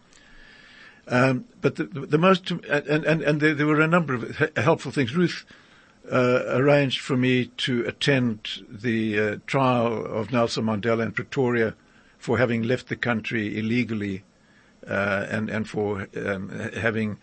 Um, 1.07 1.45
but 1.61 1.75
the, 1.75 1.83
the, 1.85 2.17
most 2.17 2.49
and 2.49 3.05
and 3.05 3.21
and 3.21 3.39
there, 3.39 3.53
there 3.53 3.67
were 3.67 3.81
a 3.81 3.87
number 3.87 4.15
of 4.15 4.51
helpful 4.55 4.91
things. 4.91 5.15
Ruth 5.15 5.45
uh, 6.11 6.43
arranged 6.47 6.99
for 6.99 7.15
me 7.15 7.45
to 7.57 7.85
attend 7.85 8.65
the 8.67 9.19
uh, 9.19 9.37
trial 9.45 10.05
of 10.05 10.31
Nelson 10.31 10.65
Mandela 10.65 11.03
in 11.03 11.11
Pretoria 11.11 11.75
for 12.17 12.39
having 12.39 12.63
left 12.63 12.87
the 12.87 12.95
country 12.95 13.57
illegally 13.57 14.23
uh, 14.87 15.27
and 15.29 15.49
and 15.49 15.69
for 15.69 16.07
um, 16.25 16.49
having 16.75 17.19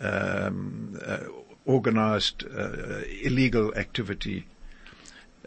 um, 0.00 0.98
uh, 1.04 1.18
organized 1.66 2.44
uh, 2.44 3.02
illegal 3.22 3.74
activity. 3.74 4.46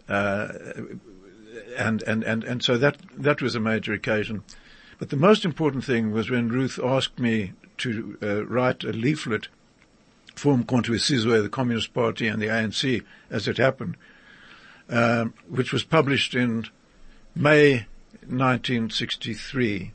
Uh, 0.07 0.49
and, 1.77 2.03
and, 2.03 2.23
and, 2.23 2.43
and 2.43 2.63
so 2.63 2.77
that, 2.77 2.97
that 3.17 3.41
was 3.41 3.55
a 3.55 3.59
major 3.59 3.93
occasion. 3.93 4.43
But 4.99 5.09
the 5.09 5.15
most 5.15 5.45
important 5.45 5.85
thing 5.85 6.11
was 6.11 6.29
when 6.29 6.49
Ruth 6.49 6.77
asked 6.83 7.19
me 7.19 7.53
to 7.77 8.17
uh, 8.21 8.45
write 8.45 8.83
a 8.83 8.91
leaflet 8.91 9.47
for 10.35 10.55
Mkhonto 10.55 10.89
weSizwe, 10.89 11.41
the 11.41 11.49
Communist 11.49 11.93
Party 11.93 12.27
and 12.27 12.41
the 12.41 12.47
ANC, 12.47 13.03
as 13.29 13.47
it 13.47 13.57
happened, 13.57 13.95
um, 14.89 15.33
which 15.47 15.71
was 15.71 15.83
published 15.85 16.35
in 16.35 16.65
May 17.33 17.87
1963 18.27 19.93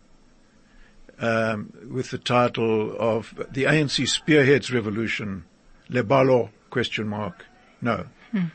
um, 1.21 1.73
with 1.91 2.11
the 2.11 2.19
title 2.19 2.97
of 2.99 3.35
The 3.51 3.65
ANC 3.65 4.09
Spearheads 4.09 4.73
Revolution, 4.73 5.45
Leballo, 5.91 6.51
question 6.71 7.07
mark, 7.09 7.45
no. 7.81 8.07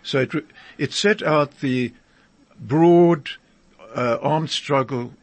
So 0.04 0.20
it, 0.22 0.32
it 0.78 0.94
set 0.94 1.22
out 1.24 1.60
the 1.60 1.94
broad 2.60 3.30
uh, 3.96 4.18
armed 4.22 4.50
struggle 4.50 5.14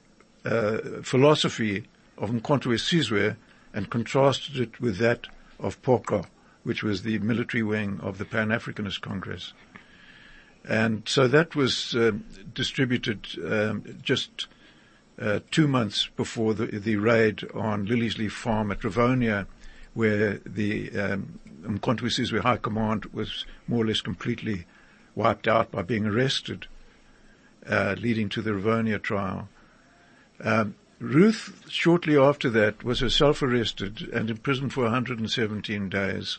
uh, 0.47 1.03
philosophy 1.03 1.85
of 2.17 2.31
Mkhonto 2.31 2.69
weSizwe 2.69 3.37
and 3.75 3.91
contrasted 3.91 4.59
it 4.59 4.81
with 4.81 4.99
that 4.99 5.27
of 5.59 5.81
Poqo, 5.83 6.27
which 6.63 6.83
was 6.83 7.03
the 7.03 7.19
military 7.19 7.63
wing 7.63 8.01
of 8.03 8.19
the 8.19 8.25
Pan-Africanist 8.25 9.01
Congress. 9.01 9.53
And 10.69 11.03
so 11.09 11.29
that 11.29 11.55
was 11.55 11.95
um, 11.95 12.25
distributed 12.55 13.27
um, 13.45 13.99
just 14.03 14.47
uh, 15.21 15.41
two 15.51 15.69
months 15.69 16.09
before 16.17 16.55
the, 16.55 16.67
the 16.67 16.97
raid 16.97 17.45
on 17.55 17.87
Liliesleaf 17.87 18.33
Farm 18.33 18.71
at 18.71 18.81
Rivonia, 18.81 19.47
where 19.95 20.41
the 20.45 20.91
um, 20.99 21.39
Mkhonto 21.63 22.03
weSizwe 22.03 22.41
High 22.41 22.59
Command 22.59 23.07
was 23.07 23.45
more 23.67 23.85
or 23.85 23.87
less 23.87 24.01
completely 24.01 24.67
wiped 25.15 25.49
out 25.49 25.71
by 25.71 25.83
being 25.83 26.07
arrested, 26.07 26.67
uh, 27.69 27.97
leading 27.99 28.29
to 28.29 28.43
the 28.43 28.51
Rivonia 28.51 29.03
trial. 29.03 29.49
Um, 30.41 30.75
Ruth, 30.99 31.65
shortly 31.69 32.17
after 32.17 32.49
that, 32.51 32.83
was 32.83 33.01
herself 33.01 33.43
arrested 33.43 34.09
and 34.13 34.31
imprisoned 34.31 34.73
for 34.73 34.85
117 34.85 35.89
days, 35.89 36.39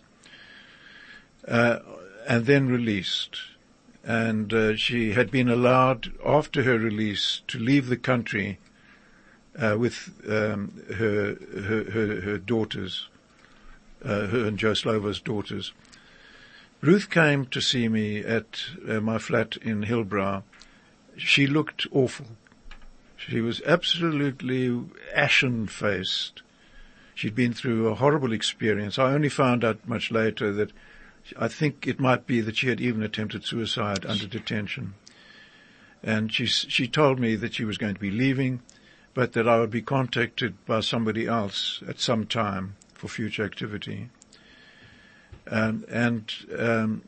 uh, 1.48 1.80
and 2.28 2.46
then 2.46 2.68
released. 2.68 3.38
And 4.04 4.54
uh, 4.54 4.76
she 4.76 5.12
had 5.14 5.30
been 5.30 5.50
allowed, 5.50 6.14
after 6.26 6.64
her 6.64 6.80
release, 6.80 7.42
to 7.50 7.60
leave 7.60 7.88
the 7.88 7.98
country 7.98 8.58
uh, 9.58 9.76
with 9.78 10.12
um, 10.28 10.82
her, 10.96 11.36
her 11.64 11.92
her 11.92 12.22
her 12.22 12.38
daughters, 12.38 13.10
uh, 14.04 14.28
her 14.28 14.46
and 14.46 14.58
Joe 14.58 14.74
Slovo's 14.74 15.20
daughters. 15.20 15.74
Ruth 16.82 17.10
came 17.10 17.46
to 17.48 17.60
see 17.60 17.88
me 17.90 18.20
at 18.20 18.64
uh, 18.88 19.00
my 19.02 19.18
flat 19.18 19.58
in 19.58 19.84
Hillbrow. 19.84 20.44
She 21.18 21.48
looked 21.48 21.88
awful. 21.92 22.28
She 23.18 23.42
was 23.42 23.62
absolutely 23.66 24.80
ashen-faced. 25.14 26.44
She'd 27.16 27.36
been 27.36 27.54
through 27.54 27.88
a 27.88 27.96
horrible 27.96 28.32
experience. 28.32 29.00
I 29.00 29.14
only 29.14 29.30
found 29.30 29.66
out 29.66 29.88
much 29.88 30.12
later 30.12 30.54
that 30.54 30.72
I 31.38 31.48
think 31.48 31.88
it 31.88 32.00
might 32.00 32.28
be 32.28 32.42
that 32.42 32.58
she 32.58 32.68
had 32.68 32.80
even 32.80 33.02
attempted 33.02 33.44
suicide 33.44 34.06
under 34.06 34.28
detention. 34.28 34.94
And 36.04 36.32
she 36.32 36.46
she 36.46 36.88
told 36.88 37.20
me 37.20 37.36
that 37.36 37.56
she 37.56 37.66
was 37.66 37.80
going 37.80 37.96
to 37.96 38.00
be 38.00 38.12
leaving, 38.12 38.62
but 39.16 39.34
that 39.34 39.48
I 39.48 39.60
would 39.60 39.72
be 39.72 39.82
contacted 39.82 40.64
by 40.66 40.82
somebody 40.82 41.26
else 41.26 41.82
at 41.88 42.00
some 42.00 42.28
time 42.28 42.76
for 42.94 43.08
future 43.08 43.44
activity. 43.44 44.10
Um, 45.50 45.86
and 45.90 46.32
um, 46.58 47.02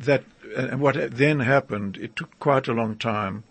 that 0.00 0.24
and 0.56 0.80
what 0.80 0.96
then 1.16 1.40
happened, 1.40 1.96
it 1.96 2.16
took 2.16 2.38
quite 2.40 2.66
a 2.66 2.74
long 2.74 2.96
time 2.96 3.44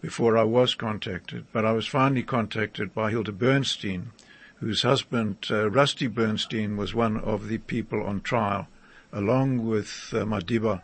before 0.00 0.38
I 0.38 0.44
was 0.44 0.74
contacted, 0.74 1.46
but 1.52 1.64
I 1.64 1.72
was 1.72 1.86
finally 1.86 2.22
contacted 2.22 2.94
by 2.94 3.10
Hilda 3.10 3.32
Bernstein, 3.32 4.12
whose 4.56 4.82
husband, 4.82 5.46
uh, 5.50 5.70
Rusty 5.70 6.06
Bernstein, 6.06 6.76
was 6.76 6.94
one 6.94 7.16
of 7.18 7.48
the 7.48 7.58
people 7.58 8.04
on 8.04 8.20
trial, 8.20 8.68
along 9.12 9.66
with 9.66 10.10
uh, 10.12 10.24
Madiba 10.24 10.82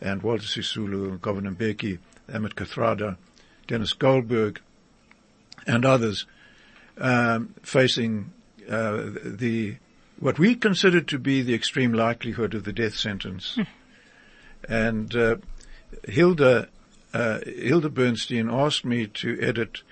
and 0.00 0.22
Walter 0.22 0.44
Sisulu, 0.44 1.20
Govan 1.20 1.56
Mbeki, 1.56 1.98
Ahmed 2.32 2.54
Kathrada, 2.54 3.16
Denis 3.66 3.92
Goldberg, 3.92 4.60
and 5.66 5.84
others, 5.84 6.26
um, 6.98 7.54
facing 7.62 8.32
uh, 8.68 9.04
the 9.24 9.76
what 10.18 10.38
we 10.38 10.54
considered 10.54 11.08
to 11.08 11.18
be 11.18 11.42
the 11.42 11.54
extreme 11.54 11.92
likelihood 11.92 12.54
of 12.54 12.62
the 12.62 12.72
death 12.72 12.94
sentence. 12.94 13.58
and 14.68 15.14
uh, 15.16 15.36
Hilda 16.06 16.68
uh, 17.14 17.40
Hilda 17.44 17.88
Bernstein 17.88 18.48
asked 18.50 18.84
me 18.84 19.06
to 19.06 19.38
edit 19.40 19.82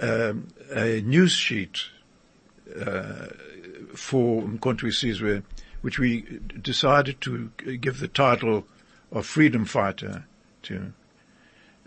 um, 0.00 0.48
a 0.72 1.00
news 1.02 1.32
sheet 1.32 1.84
uh, 2.80 3.26
for 3.94 4.42
Mkhonto 4.42 4.84
weSizwe, 4.84 5.42
which 5.80 5.98
we 5.98 6.40
decided 6.60 7.20
to 7.22 7.50
give 7.80 8.00
the 8.00 8.08
title 8.08 8.66
of 9.12 9.26
Freedom 9.26 9.64
Fighter 9.64 10.24
to. 10.62 10.92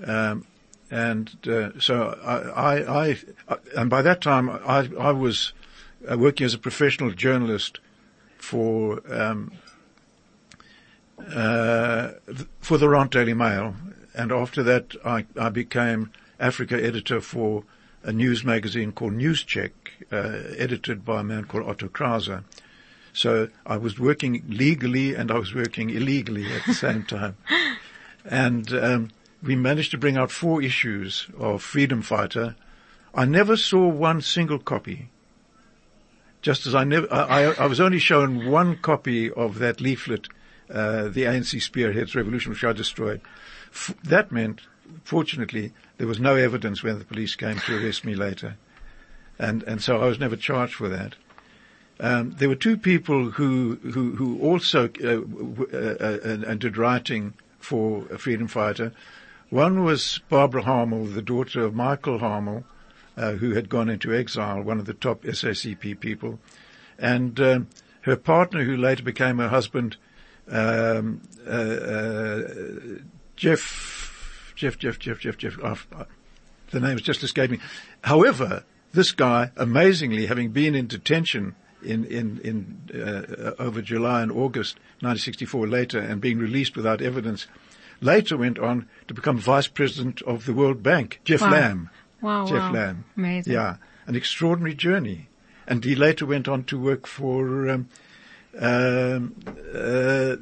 Um, 0.04 0.46
and 0.90 1.36
uh, 1.48 1.80
so 1.80 2.18
I, 2.24 2.80
I, 2.80 3.18
I, 3.48 3.58
and 3.76 3.90
by 3.90 4.02
that 4.02 4.22
time 4.22 4.50
I, 4.50 4.90
I 5.00 5.12
was 5.12 5.54
uh, 6.10 6.18
working 6.18 6.46
as 6.46 6.54
a 6.54 6.58
professional 6.58 7.12
journalist 7.12 7.80
for 8.38 9.02
um, 9.14 9.52
uh, 11.30 12.12
for 12.60 12.78
the 12.78 12.90
Rand 12.90 13.12
Daily 13.12 13.34
Mail, 13.34 13.76
and 14.14 14.32
after 14.32 14.64
that 14.64 14.96
I, 15.06 15.26
I 15.40 15.50
became 15.50 16.12
Africa 16.40 16.84
editor 16.84 17.22
for 17.22 17.64
a 18.04 18.12
news 18.12 18.44
magazine 18.44 18.92
called 18.92 19.14
Newscheck, 19.14 19.72
uh, 20.12 20.56
edited 20.58 21.06
by 21.06 21.22
a 21.22 21.24
man 21.24 21.46
called 21.46 21.68
Otto 21.68 21.88
Krauser. 21.88 22.44
So 23.14 23.50
I 23.66 23.78
was 23.78 24.00
working 24.00 24.44
legally 24.48 25.16
and 25.16 25.32
I 25.32 25.38
was 25.38 25.54
working 25.54 25.90
illegally 25.90 26.52
at 26.52 26.66
the 26.66 26.74
same 26.74 27.04
time. 27.04 27.38
and 28.26 28.74
um, 28.74 29.12
we 29.44 29.56
managed 29.56 29.92
to 29.92 29.98
bring 29.98 30.18
out 30.18 30.32
four 30.32 30.62
issues 30.62 31.28
of 31.38 31.62
Freedom 31.62 32.02
Fighter. 32.02 32.56
I 33.14 33.26
never 33.26 33.58
saw 33.58 33.88
one 33.88 34.22
single 34.22 34.60
copy. 34.60 35.10
Just 36.42 36.66
as 36.66 36.74
I 36.74 36.84
never, 36.84 37.12
I, 37.14 37.44
I, 37.44 37.54
I 37.54 37.66
was 37.68 37.80
only 37.80 38.00
shown 38.00 38.50
one 38.50 38.78
copy 38.78 39.30
of 39.30 39.60
that 39.60 39.80
leaflet, 39.80 40.28
uh, 40.72 41.04
the 41.10 41.24
ANC 41.24 41.62
Spearheads 41.62 42.16
Revolution, 42.16 42.52
which 42.52 42.64
I 42.64 42.74
destroyed. 42.74 43.22
F- 43.72 43.96
that 44.04 44.32
meant, 44.32 44.62
fortunately, 45.04 45.74
there 45.98 46.08
was 46.08 46.20
no 46.20 46.36
evidence 46.36 46.84
when 46.84 47.00
the 47.00 47.06
police 47.06 47.36
came 47.36 47.58
to 47.60 47.84
arrest 47.84 48.06
me 48.06 48.16
later, 48.16 48.58
and 49.38 49.64
and 49.64 49.82
so 49.82 50.02
I 50.02 50.06
was 50.06 50.20
never 50.20 50.36
charged 50.36 50.76
for 50.76 50.90
that. 50.90 51.16
Um, 52.00 52.32
there 52.38 52.50
were 52.50 52.56
two 52.56 52.78
people 52.78 53.32
who 53.32 53.76
who, 53.94 54.16
who 54.16 54.40
also 54.40 54.90
uh, 55.04 55.76
uh, 55.76 56.18
and, 56.24 56.44
and 56.44 56.60
did 56.60 56.78
writing 56.78 57.34
for 57.60 58.06
a 58.12 58.18
freedom 58.18 58.48
fighter. 58.48 58.92
One 59.50 59.84
was 59.84 60.20
Barbara 60.30 60.64
Harmel, 60.64 61.06
the 61.06 61.22
daughter 61.22 61.62
of 61.62 61.76
Michael 61.76 62.20
Harmel, 62.20 62.64
uh, 63.18 63.34
who 63.34 63.52
had 63.52 63.70
gone 63.70 63.90
into 63.90 64.14
exile, 64.14 64.62
one 64.62 64.80
of 64.80 64.86
the 64.86 64.94
top 64.94 65.24
SACP 65.24 66.00
people, 66.00 66.40
and 66.98 67.40
um, 67.40 67.68
her 68.02 68.16
partner, 68.16 68.64
who 68.64 68.76
later 68.76 69.04
became 69.04 69.38
her 69.38 69.50
husband, 69.50 69.98
um, 70.52 71.22
uh, 71.48 71.52
uh, 71.52 72.42
Jeff, 73.36 74.54
Jeff, 74.56 74.78
Jeff, 74.78 75.00
Jeff, 75.00 75.20
Jeff, 75.20 75.38
Jeff. 75.38 75.58
Oh, 75.64 76.06
the 76.72 76.80
names 76.80 77.02
just 77.02 77.24
escaped 77.24 77.52
me. 77.52 77.60
However, 78.02 78.64
this 78.94 79.12
guy, 79.12 79.52
amazingly, 79.58 80.26
having 80.28 80.52
been 80.52 80.76
in 80.76 80.88
detention 80.88 81.56
in 81.84 82.06
in 82.06 82.40
in 82.44 83.02
uh, 83.02 83.54
over 83.58 83.82
July 83.82 84.22
and 84.22 84.32
August 84.32 84.76
1964 85.00 85.68
later, 85.68 86.00
and 86.00 86.22
being 86.22 86.38
released 86.38 86.76
without 86.76 87.02
evidence, 87.02 87.48
later 88.02 88.38
went 88.38 88.60
on 88.60 88.88
to 89.08 89.14
become 89.14 89.38
vice 89.38 89.68
president 89.68 90.22
of 90.24 90.46
the 90.46 90.54
World 90.54 90.84
Bank. 90.84 91.20
Jeff 91.24 91.42
Wow. 91.42 91.52
Lamb. 91.52 91.90
Wow, 92.22 92.46
Jeff 92.46 92.56
wow. 92.58 92.72
Lamb. 92.74 93.06
Amazing. 93.18 93.54
Yeah, 93.54 93.78
an 94.06 94.16
extraordinary 94.16 94.76
journey. 94.76 95.28
And 95.68 95.86
he 95.86 95.96
later 95.96 96.26
went 96.26 96.48
on 96.48 96.66
to 96.66 96.78
work 96.78 97.08
for 97.08 97.70
um, 97.70 97.88
um, 98.60 99.36
uh, 99.74 100.36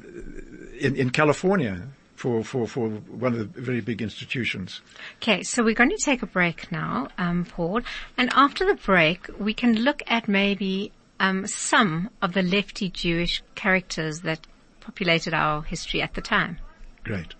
in 0.78 0.96
in 0.96 1.10
California 1.10 1.82
for, 2.20 2.44
for, 2.44 2.66
for 2.66 2.90
one 2.90 3.32
of 3.32 3.38
the 3.38 3.60
very 3.62 3.80
big 3.80 4.02
institutions. 4.02 4.82
Okay, 5.22 5.42
so 5.42 5.64
we're 5.64 5.74
going 5.74 5.88
to 5.88 6.04
take 6.04 6.22
a 6.22 6.26
break 6.26 6.70
now, 6.70 7.08
um, 7.16 7.46
Paul, 7.46 7.80
and 8.18 8.28
after 8.34 8.66
the 8.66 8.74
break, 8.74 9.26
we 9.38 9.54
can 9.54 9.74
look 9.76 10.02
at 10.06 10.28
maybe 10.28 10.92
um, 11.18 11.46
some 11.46 12.10
of 12.20 12.34
the 12.34 12.42
lefty 12.42 12.90
Jewish 12.90 13.42
characters 13.54 14.20
that 14.20 14.46
populated 14.80 15.32
our 15.32 15.62
history 15.62 16.02
at 16.02 16.12
the 16.12 16.20
time. 16.20 16.58
Great. 17.04 17.34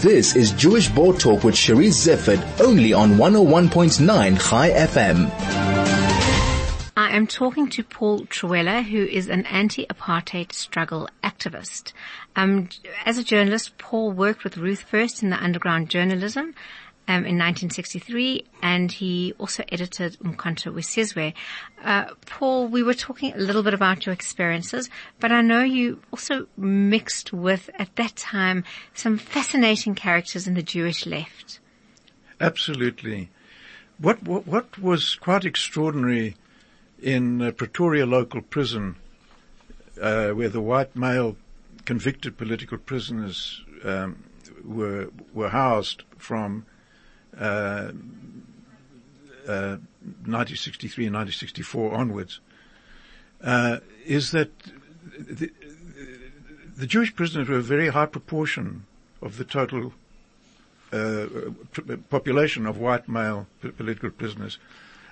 This 0.00 0.36
is 0.36 0.52
Jewish 0.52 0.88
Board 0.88 1.18
Talk 1.18 1.42
with 1.42 1.56
Charisse 1.56 2.06
Zeffertt 2.06 2.60
only 2.60 2.92
on 2.92 3.14
101.9 3.16 4.48
Chai 4.48 4.70
FM. 4.70 5.67
I 7.08 7.16
am 7.16 7.26
talking 7.26 7.70
to 7.70 7.82
Paul 7.82 8.26
Trewhela, 8.26 8.84
who 8.84 9.02
is 9.02 9.30
an 9.30 9.46
anti-apartheid 9.46 10.52
struggle 10.52 11.08
activist. 11.24 11.94
Um, 12.36 12.68
as 13.06 13.16
a 13.16 13.24
journalist, 13.24 13.78
Paul 13.78 14.12
worked 14.12 14.44
with 14.44 14.58
Ruth 14.58 14.82
First 14.82 15.22
in 15.22 15.30
the 15.30 15.42
underground 15.42 15.88
journalism 15.88 16.54
um, 17.08 17.24
in 17.24 17.38
1963, 17.38 18.44
and 18.62 18.92
he 18.92 19.32
also 19.38 19.64
edited 19.72 20.18
Umkhonto 20.18 20.70
Wesizwe. 20.70 21.32
Uh, 21.82 22.12
Paul, 22.26 22.68
we 22.68 22.82
were 22.82 22.92
talking 22.92 23.32
a 23.32 23.38
little 23.38 23.62
bit 23.62 23.72
about 23.72 24.04
your 24.04 24.12
experiences, 24.12 24.90
but 25.18 25.32
I 25.32 25.40
know 25.40 25.62
you 25.62 26.02
also 26.12 26.46
mixed 26.58 27.32
with, 27.32 27.70
at 27.78 27.96
that 27.96 28.16
time, 28.16 28.64
some 28.92 29.16
fascinating 29.16 29.94
characters 29.94 30.46
in 30.46 30.52
the 30.52 30.62
Jewish 30.62 31.06
left. 31.06 31.60
Absolutely. 32.38 33.30
What, 33.96 34.22
what, 34.24 34.46
what 34.46 34.78
was 34.78 35.14
quite 35.14 35.46
extraordinary 35.46 36.36
in 37.00 37.52
Pretoria 37.52 38.06
local 38.06 38.42
prison, 38.42 38.96
uh, 40.00 40.30
where 40.30 40.48
the 40.48 40.60
white 40.60 40.94
male 40.96 41.36
convicted 41.84 42.36
political 42.36 42.78
prisoners 42.78 43.62
um, 43.84 44.24
were 44.64 45.08
were 45.32 45.48
housed 45.48 46.02
from 46.16 46.66
uh, 47.38 47.92
uh, 49.46 49.78
1963 50.26 51.06
and 51.06 51.14
1964 51.14 51.94
onwards, 51.94 52.40
uh, 53.42 53.78
is 54.04 54.32
that 54.32 54.50
the, 55.18 55.50
the 56.76 56.86
Jewish 56.86 57.14
prisoners 57.14 57.48
were 57.48 57.56
a 57.56 57.62
very 57.62 57.88
high 57.88 58.06
proportion 58.06 58.84
of 59.22 59.36
the 59.36 59.44
total 59.44 59.92
uh, 60.92 61.26
population 62.08 62.66
of 62.66 62.78
white 62.78 63.08
male 63.08 63.46
political 63.76 64.10
prisoners, 64.10 64.58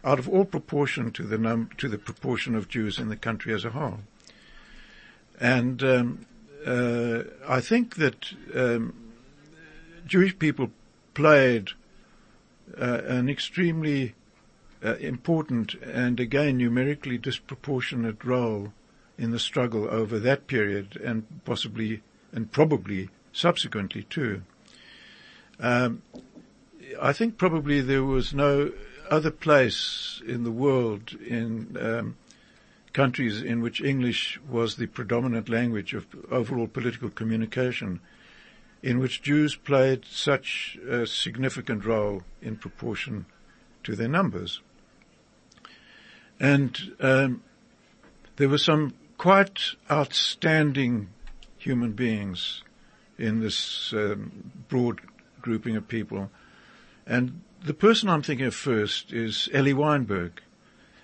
out 0.07 0.21
of 0.21 0.29
all 0.29 0.45
proportion 0.45 1.11
to 1.11 1.25
the 1.25 1.37
num- 1.37 1.71
to 1.77 1.89
the 1.89 1.99
proportion 1.99 2.55
of 2.55 2.69
Jews 2.69 2.99
in 2.99 3.09
the 3.09 3.17
country 3.17 3.53
as 3.53 3.65
a 3.65 3.71
whole. 3.71 4.01
And 5.41 5.83
um, 5.83 6.27
uh, 6.65 7.25
I 7.47 7.61
think 7.61 7.97
that 7.97 8.33
um, 8.55 8.95
Jewish 10.07 10.39
people 10.39 10.71
played 11.13 11.71
uh, 12.81 13.01
an 13.07 13.29
extremely 13.29 14.15
uh, 14.85 14.95
important 14.97 15.75
and 15.75 16.21
again 16.21 16.57
numerically 16.57 17.19
disproportionate 17.19 18.25
role 18.25 18.73
in 19.19 19.33
the 19.33 19.39
struggle 19.39 19.89
over 19.91 20.19
that 20.21 20.47
period 20.47 20.97
and 21.03 21.25
possibly 21.45 22.03
and 22.33 22.53
probably 22.53 23.09
subsequently 23.33 24.05
too. 24.05 24.43
Um, 25.59 26.03
I 27.01 27.13
think 27.13 27.39
probably 27.39 27.81
there 27.81 28.05
was 28.05 28.33
no 28.33 28.73
other 29.11 29.31
place 29.31 30.21
in 30.27 30.45
the 30.45 30.51
world 30.51 31.13
in 31.13 31.77
um, 31.81 32.17
countries 32.93 33.43
in 33.43 33.61
which 33.61 33.83
English 33.83 34.41
was 34.49 34.77
the 34.77 34.87
predominant 34.87 35.49
language 35.49 35.93
of 35.95 36.07
overall 36.31 36.67
political 36.67 37.11
communication, 37.11 38.01
in 38.83 38.99
which 38.99 39.23
Jews 39.23 39.55
played 39.55 40.05
such 40.05 40.79
a 40.89 41.07
significant 41.07 41.85
role 41.85 42.23
in 42.41 42.57
proportion 42.57 43.27
to 43.85 43.95
their 43.95 44.09
numbers. 44.09 44.61
And 46.41 46.79
um, 47.01 47.43
there 48.37 48.49
were 48.49 48.59
some 48.59 48.95
quite 49.19 49.61
outstanding 49.91 51.09
human 51.59 51.93
beings 51.93 52.63
in 53.19 53.41
this 53.41 53.93
um, 53.93 54.53
broad 54.69 55.01
grouping 55.41 55.77
of 55.77 55.89
people. 55.89 56.31
And 57.07 57.43
the 57.65 57.75
person 57.75 58.09
I'm 58.09 58.23
thinking 58.23 58.47
of 58.47 58.55
first 58.55 59.13
is 59.13 59.49
Eli 59.55 59.73
Weinberg. 59.73 60.43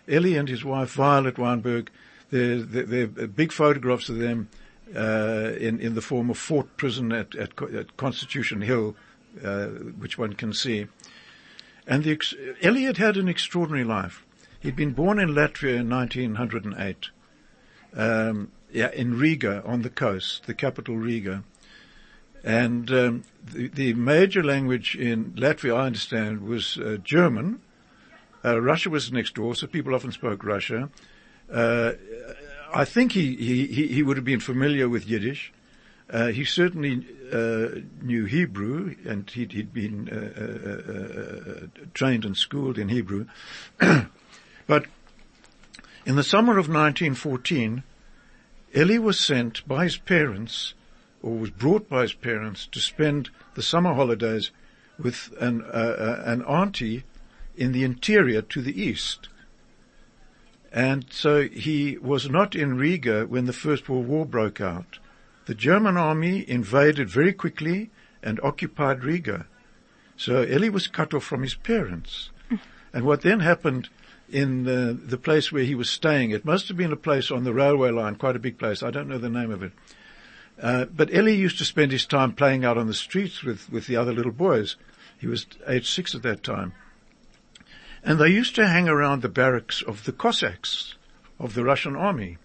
Eli 0.08 0.36
and 0.36 0.48
his 0.48 0.64
wife 0.64 0.92
Violet 0.92 1.38
Weinberg, 1.38 1.90
there, 2.30 2.58
there 2.60 3.04
are 3.04 3.26
big 3.26 3.52
photographs 3.52 4.08
of 4.08 4.18
them 4.18 4.48
uh, 4.94 5.52
in, 5.58 5.80
in 5.80 5.94
the 5.94 6.00
former 6.00 6.34
Fort 6.34 6.76
Prison 6.76 7.12
at, 7.12 7.34
at, 7.34 7.60
at 7.62 7.96
Constitution 7.96 8.62
Hill, 8.62 8.96
uh, 9.42 9.66
which 9.66 10.18
one 10.18 10.32
can 10.32 10.52
see. 10.52 10.86
And 11.86 12.04
the, 12.04 12.12
ex- 12.12 12.34
Eliot 12.60 12.96
had 12.96 13.16
an 13.16 13.28
extraordinary 13.28 13.84
life. 13.84 14.26
He'd 14.60 14.76
been 14.76 14.92
born 14.92 15.18
in 15.18 15.30
Latvia 15.30 15.78
in 15.80 15.88
1908, 15.88 17.08
um, 17.94 18.52
yeah, 18.72 18.90
in 18.92 19.18
Riga 19.18 19.62
on 19.64 19.82
the 19.82 19.90
coast, 19.90 20.46
the 20.46 20.54
capital 20.54 20.96
Riga. 20.96 21.42
And 22.44 22.90
um, 22.90 23.24
the, 23.44 23.68
the 23.68 23.94
major 23.94 24.42
language 24.42 24.96
in 24.96 25.32
Latvia, 25.32 25.76
I 25.76 25.86
understand, 25.86 26.42
was 26.42 26.76
uh, 26.78 26.98
German. 27.04 27.60
Uh, 28.44 28.60
Russia 28.60 28.90
was 28.90 29.12
next 29.12 29.34
door, 29.34 29.54
so 29.54 29.66
people 29.66 29.94
often 29.94 30.10
spoke 30.10 30.42
Russia. 30.44 30.90
Uh, 31.50 31.92
I 32.74 32.84
think 32.84 33.12
he, 33.12 33.36
he, 33.36 33.66
he 33.66 33.86
he 33.88 34.02
would 34.02 34.16
have 34.16 34.24
been 34.24 34.40
familiar 34.40 34.88
with 34.88 35.06
Yiddish. 35.06 35.52
Uh, 36.10 36.28
he 36.28 36.44
certainly 36.44 37.06
uh, 37.32 37.80
knew 38.02 38.24
Hebrew, 38.26 38.94
and 39.06 39.28
he'd, 39.30 39.52
he'd 39.52 39.72
been 39.72 40.08
uh, 40.10 41.82
trained 41.94 42.24
and 42.24 42.36
schooled 42.36 42.78
in 42.78 42.88
Hebrew. 42.88 43.26
but 44.66 44.86
in 46.04 46.16
the 46.16 46.22
summer 46.22 46.52
of 46.52 46.68
1914, 46.68 47.82
Eli 48.76 48.98
was 48.98 49.18
sent 49.18 49.66
by 49.66 49.84
his 49.84 49.96
parents, 49.96 50.74
or 51.22 51.38
was 51.38 51.50
brought 51.50 51.88
by 51.88 52.02
his 52.02 52.12
parents, 52.12 52.66
to 52.66 52.80
spend 52.80 53.30
the 53.54 53.62
summer 53.62 53.94
holidays 53.94 54.50
with 54.98 55.32
an, 55.40 55.62
uh, 55.62 55.66
uh, 55.66 56.22
an 56.24 56.42
auntie 56.42 57.04
in 57.56 57.72
the 57.72 57.84
interior 57.84 58.42
to 58.42 58.60
the 58.60 58.80
east. 58.80 59.28
And 60.72 61.06
so 61.10 61.48
he 61.48 61.98
was 61.98 62.30
not 62.30 62.54
in 62.54 62.76
Riga 62.76 63.26
when 63.26 63.44
the 63.44 63.52
First 63.52 63.88
World 63.88 64.08
War 64.08 64.24
broke 64.24 64.60
out. 64.60 64.98
The 65.46 65.54
German 65.54 65.96
army 65.96 66.48
invaded 66.48 67.10
very 67.10 67.32
quickly 67.32 67.90
and 68.22 68.40
occupied 68.42 69.04
Riga. 69.04 69.46
So 70.16 70.44
Eli 70.44 70.68
was 70.68 70.86
cut 70.86 71.12
off 71.12 71.24
from 71.24 71.42
his 71.42 71.54
parents. 71.54 72.30
And 72.94 73.06
what 73.06 73.22
then 73.22 73.40
happened 73.40 73.88
in 74.28 74.64
the, 74.64 74.92
the 74.92 75.16
place 75.16 75.50
where 75.50 75.64
he 75.64 75.74
was 75.74 75.88
staying, 75.88 76.30
it 76.30 76.44
must 76.44 76.68
have 76.68 76.76
been 76.76 76.92
a 76.92 76.96
place 76.96 77.30
on 77.30 77.44
the 77.44 77.54
railway 77.54 77.90
line, 77.90 78.16
quite 78.16 78.36
a 78.36 78.38
big 78.38 78.58
place. 78.58 78.82
I 78.82 78.90
don't 78.90 79.08
know 79.08 79.16
the 79.16 79.30
name 79.30 79.50
of 79.50 79.62
it. 79.62 79.72
Uh, 80.62 80.84
but 80.84 81.12
Ellie 81.12 81.34
used 81.34 81.58
to 81.58 81.64
spend 81.64 81.90
his 81.90 82.06
time 82.06 82.32
playing 82.32 82.64
out 82.64 82.78
on 82.78 82.86
the 82.86 82.94
streets 82.94 83.42
with, 83.42 83.70
with 83.70 83.88
the 83.88 83.96
other 83.96 84.12
little 84.12 84.32
boys. 84.32 84.76
He 85.18 85.26
was 85.26 85.46
age 85.68 85.90
six 85.90 86.14
at 86.14 86.22
that 86.22 86.44
time. 86.44 86.72
And 88.04 88.18
they 88.18 88.28
used 88.28 88.54
to 88.54 88.66
hang 88.66 88.88
around 88.88 89.22
the 89.22 89.28
barracks 89.28 89.82
of 89.82 90.04
the 90.04 90.12
Cossacks 90.12 90.94
of 91.38 91.54
the 91.54 91.64
Russian 91.64 91.96
army 91.96 92.38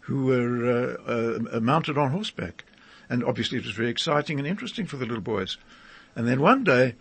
who 0.00 0.26
were 0.26 0.98
uh, 1.06 1.56
uh, 1.56 1.60
mounted 1.60 1.96
on 1.96 2.10
horseback. 2.10 2.64
And 3.08 3.22
obviously 3.22 3.58
it 3.58 3.64
was 3.64 3.74
very 3.74 3.90
exciting 3.90 4.38
and 4.38 4.46
interesting 4.46 4.86
for 4.86 4.96
the 4.96 5.06
little 5.06 5.22
boys. 5.22 5.56
And 6.16 6.26
then 6.26 6.40
one 6.40 6.64
day, 6.64 6.96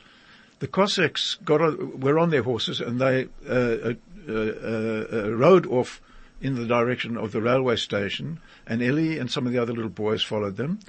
the 0.60 0.68
Cossacks 0.68 1.36
got 1.44 1.60
were 2.00 2.20
on 2.20 2.30
their 2.30 2.44
horses 2.44 2.82
and 2.82 3.00
they 3.00 3.28
uh, 3.48 3.54
uh, 3.54 3.94
uh, 4.28 5.06
uh, 5.12 5.32
rode 5.32 5.66
off 5.66 6.02
in 6.42 6.56
the 6.56 6.66
direction 6.66 7.18
of 7.18 7.32
the 7.32 7.42
railway 7.42 7.76
station, 7.76 8.40
and 8.66 8.82
Ellie 8.82 9.20
and 9.20 9.30
some 9.30 9.46
of 9.46 9.52
the 9.52 9.60
other 9.60 9.74
little 9.74 9.90
boys 9.90 10.24
followed 10.24 10.58
them, 10.58 10.80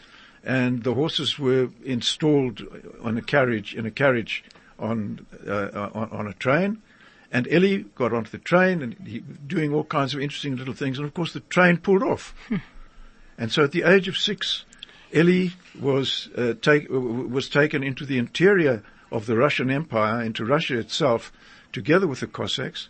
and 0.44 0.82
the 0.82 0.94
horses 0.94 1.38
were 1.38 1.70
installed 1.84 2.62
on 3.02 3.18
a 3.18 3.22
carriage 3.22 3.74
in 3.74 3.86
a 3.86 3.90
carriage 3.90 4.44
on 4.78 5.26
on, 5.46 6.08
on 6.10 6.26
a 6.26 6.32
train, 6.34 6.80
and 7.32 7.46
Ellie 7.50 7.84
got 7.94 8.12
onto 8.12 8.30
the 8.30 8.38
train 8.38 8.82
and 8.82 8.96
he, 9.06 9.20
doing 9.20 9.72
all 9.72 9.84
kinds 9.84 10.14
of 10.14 10.20
interesting 10.20 10.56
little 10.56 10.74
things. 10.74 10.98
And 10.98 11.06
of 11.06 11.14
course 11.14 11.32
the 11.32 11.40
train 11.40 11.76
pulled 11.76 12.02
off. 12.02 12.34
and 13.38 13.52
so 13.52 13.64
at 13.64 13.72
the 13.72 13.84
age 13.84 14.08
of 14.08 14.16
six, 14.16 14.64
Ellie 15.12 15.52
was, 15.80 16.28
uh, 16.36 16.54
take, 16.60 16.88
was 16.90 17.48
taken 17.48 17.82
into 17.82 18.04
the 18.04 18.18
interior 18.18 18.82
of 19.12 19.26
the 19.26 19.36
Russian 19.36 19.70
Empire, 19.70 20.22
into 20.22 20.44
Russia 20.44 20.78
itself, 20.78 21.32
together 21.72 22.06
with 22.06 22.20
the 22.20 22.26
Cossacks. 22.26 22.88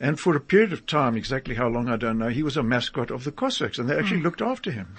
And 0.00 0.18
for 0.18 0.36
a 0.36 0.40
period 0.40 0.72
of 0.72 0.86
time, 0.86 1.16
exactly 1.16 1.56
how 1.56 1.68
long 1.68 1.88
I 1.88 1.96
don't 1.96 2.18
know, 2.18 2.28
he 2.28 2.42
was 2.42 2.56
a 2.56 2.62
mascot 2.62 3.10
of 3.10 3.24
the 3.24 3.32
Cossacks 3.32 3.78
and 3.78 3.88
they 3.88 3.98
actually 3.98 4.20
mm. 4.20 4.24
looked 4.24 4.42
after 4.42 4.70
him. 4.70 4.94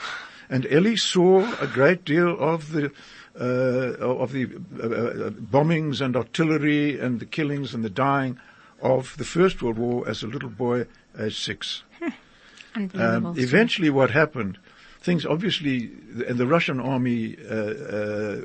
And 0.50 0.66
Ellie 0.70 0.98
saw 0.98 1.46
a 1.62 1.68
great 1.68 2.04
deal 2.04 2.38
of 2.38 2.72
the, 2.72 2.92
uh, 3.40 3.44
of 3.44 4.32
the 4.34 4.46
uh, 4.46 4.88
uh, 4.88 5.30
bombings 5.30 6.02
and 6.02 6.18
artillery 6.18 7.00
and 7.00 7.20
the 7.20 7.26
killings 7.26 7.74
and 7.74 7.84
the 7.84 7.90
dying 7.90 8.40
of 8.82 9.16
the 9.18 9.24
First 9.24 9.62
World 9.62 9.78
War 9.78 10.08
as 10.08 10.24
a 10.24 10.28
little 10.28 10.50
boy, 10.50 10.88
age 11.18 11.40
six. 11.40 11.84
um, 12.76 13.36
eventually, 13.38 13.90
what 13.90 14.12
happened? 14.12 14.58
Things 15.02 15.26
obviously, 15.26 15.92
and 16.28 16.38
the 16.38 16.48
Russian 16.48 16.80
army 16.80 17.38
uh, 17.50 17.56
uh, 17.56 18.42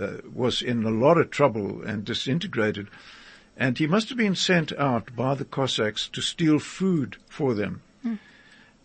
uh, 0.00 0.16
was 0.32 0.62
in 0.62 0.84
a 0.84 0.90
lot 0.90 1.16
of 1.16 1.30
trouble 1.30 1.82
and 1.82 2.04
disintegrated, 2.04 2.88
and 3.56 3.78
he 3.78 3.86
must 3.86 4.08
have 4.08 4.18
been 4.18 4.34
sent 4.34 4.72
out 4.78 5.14
by 5.16 5.34
the 5.34 5.44
Cossacks 5.44 6.08
to 6.08 6.20
steal 6.20 6.58
food 6.58 7.16
for 7.28 7.54
them, 7.54 7.82
hmm. 8.02 8.14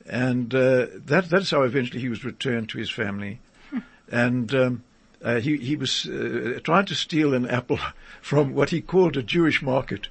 and 0.05 0.53
uh, 0.53 0.87
that 1.05 1.29
that's 1.29 1.51
how 1.51 1.63
eventually 1.63 2.01
he 2.01 2.09
was 2.09 2.25
returned 2.25 2.69
to 2.69 2.77
his 2.77 2.89
family, 2.89 3.39
hmm. 3.69 3.79
and. 4.09 4.53
Um, 4.53 4.83
uh, 5.23 5.39
he 5.39 5.55
he 5.57 5.75
was 5.75 6.07
uh, 6.07 6.59
trying 6.63 6.85
to 6.87 6.95
steal 6.95 7.35
an 7.35 7.47
apple 7.47 7.77
from 8.21 8.55
what 8.55 8.71
he 8.71 8.81
called 8.81 9.15
a 9.15 9.21
Jewish 9.21 9.61
market, 9.61 10.07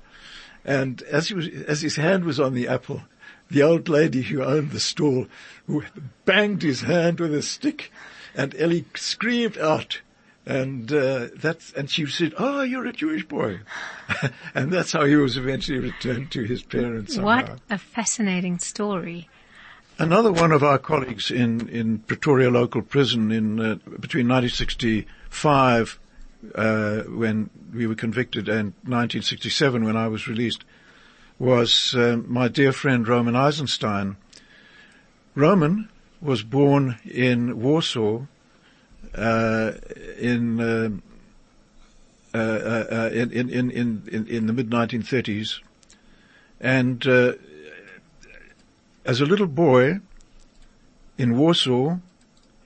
and 0.65 1.03
as 1.03 1.27
he 1.27 1.35
was, 1.35 1.49
as 1.49 1.83
his 1.83 1.97
hand 1.97 2.25
was 2.25 2.39
on 2.39 2.55
the 2.55 2.69
apple, 2.69 3.03
the 3.51 3.63
old 3.63 3.89
lady 3.89 4.23
who 4.23 4.43
owned 4.43 4.71
the 4.71 4.81
stall 4.81 5.27
banged 6.25 6.63
his 6.63 6.83
hand 6.83 7.19
with 7.19 7.35
a 7.35 7.43
stick, 7.43 7.91
and 8.35 8.55
Ellie 8.57 8.85
screamed 8.95 9.59
out. 9.59 10.01
And 10.51 10.93
uh, 10.93 11.29
that's 11.37 11.73
and 11.75 11.89
she 11.89 12.07
said, 12.07 12.35
"Oh, 12.37 12.63
you're 12.63 12.87
a 12.87 12.93
Jewish 12.93 13.25
boy," 13.25 13.61
and 14.55 14.73
that's 14.73 14.91
how 14.91 15.05
he 15.05 15.15
was 15.15 15.37
eventually 15.37 15.79
returned 15.79 16.33
to 16.33 16.43
his 16.43 16.63
parents. 16.65 17.15
Somehow. 17.15 17.27
What 17.27 17.61
a 17.71 17.79
fascinating 17.79 18.59
story! 18.59 19.29
Another 19.97 20.33
one 20.33 20.51
of 20.51 20.65
our 20.65 20.79
colleagues 20.79 21.31
in 21.31 21.69
in 21.69 22.01
Pretoria 22.01 22.51
local 22.51 22.83
prison 22.83 23.31
in 23.31 23.61
uh, 23.61 23.75
between 24.01 24.27
1965 24.27 26.01
uh, 26.55 27.03
when 27.03 27.51
we 27.73 27.87
were 27.87 27.95
convicted 27.95 28.49
and 28.49 28.73
1967 28.83 29.85
when 29.85 29.97
I 29.97 30.09
was 30.09 30.27
released 30.27 30.65
was 31.39 31.95
uh, 31.95 32.21
my 32.27 32.49
dear 32.49 32.73
friend 32.73 33.07
Roman 33.07 33.37
Eisenstein. 33.37 34.17
Roman 35.37 35.89
was 36.21 36.43
born 36.43 36.99
in 37.05 37.61
Warsaw 37.61 38.23
in, 39.15 40.61
uh, 40.61 40.91
uh, 42.33 42.39
uh, 42.39 43.11
in, 43.13 43.33
in, 43.33 43.51
in, 43.51 44.03
in, 44.11 44.27
in 44.29 44.47
the 44.47 44.53
mid 44.53 44.71
1930s, 44.71 45.61
and 46.61 47.07
as 49.05 49.21
a 49.21 49.27
little 49.27 49.47
boy 49.47 50.01
in 51.19 51.37
Warsaw, 51.37 51.99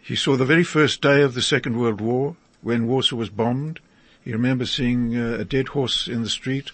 he 0.02 0.16
saw 0.16 0.36
the 0.36 0.44
very 0.44 0.64
first 0.64 1.00
day 1.00 1.22
of 1.22 1.34
the 1.34 1.42
Second 1.42 1.78
World 1.78 2.00
War 2.00 2.36
when 2.60 2.86
Warsaw 2.86 3.16
was 3.16 3.30
bombed. 3.30 3.80
He 4.22 4.32
remembers 4.32 4.70
seeing 4.70 5.16
a 5.16 5.44
dead 5.44 5.68
horse 5.68 6.08
in 6.08 6.22
the 6.22 6.28
street. 6.28 6.72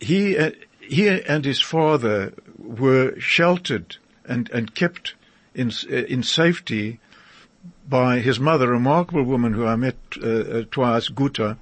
He, 0.00 0.36
he 0.80 1.08
and 1.08 1.44
his 1.44 1.60
father 1.60 2.34
were 2.58 3.18
sheltered 3.18 3.96
and, 4.26 4.50
and 4.50 4.74
kept 4.74 5.14
in, 5.54 5.72
in 5.88 6.22
safety 6.22 7.00
by 7.90 8.20
his 8.20 8.38
mother, 8.38 8.66
a 8.66 8.74
remarkable 8.74 9.24
woman 9.24 9.52
who 9.52 9.66
I 9.66 9.76
met 9.76 9.96
uh, 10.22 10.28
uh, 10.28 10.62
twice, 10.70 11.08
Guta, 11.08 11.58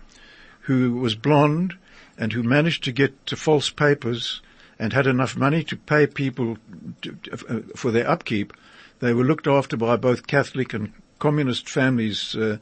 who 0.60 0.96
was 0.96 1.14
blonde 1.14 1.74
and 2.18 2.32
who 2.32 2.42
managed 2.42 2.84
to 2.84 2.92
get 2.92 3.30
false 3.30 3.70
papers 3.70 4.42
and 4.78 4.92
had 4.92 5.06
enough 5.06 5.36
money 5.36 5.64
to 5.64 5.76
pay 5.76 6.06
people 6.06 6.58
to, 7.02 7.16
uh, 7.32 7.60
for 7.74 7.90
their 7.90 8.08
upkeep. 8.08 8.52
They 9.00 9.14
were 9.14 9.24
looked 9.24 9.46
after 9.46 9.76
by 9.76 9.96
both 9.96 10.26
Catholic 10.26 10.74
and 10.74 10.92
communist 11.18 11.68
families 11.68 12.36
uh, 12.36 12.58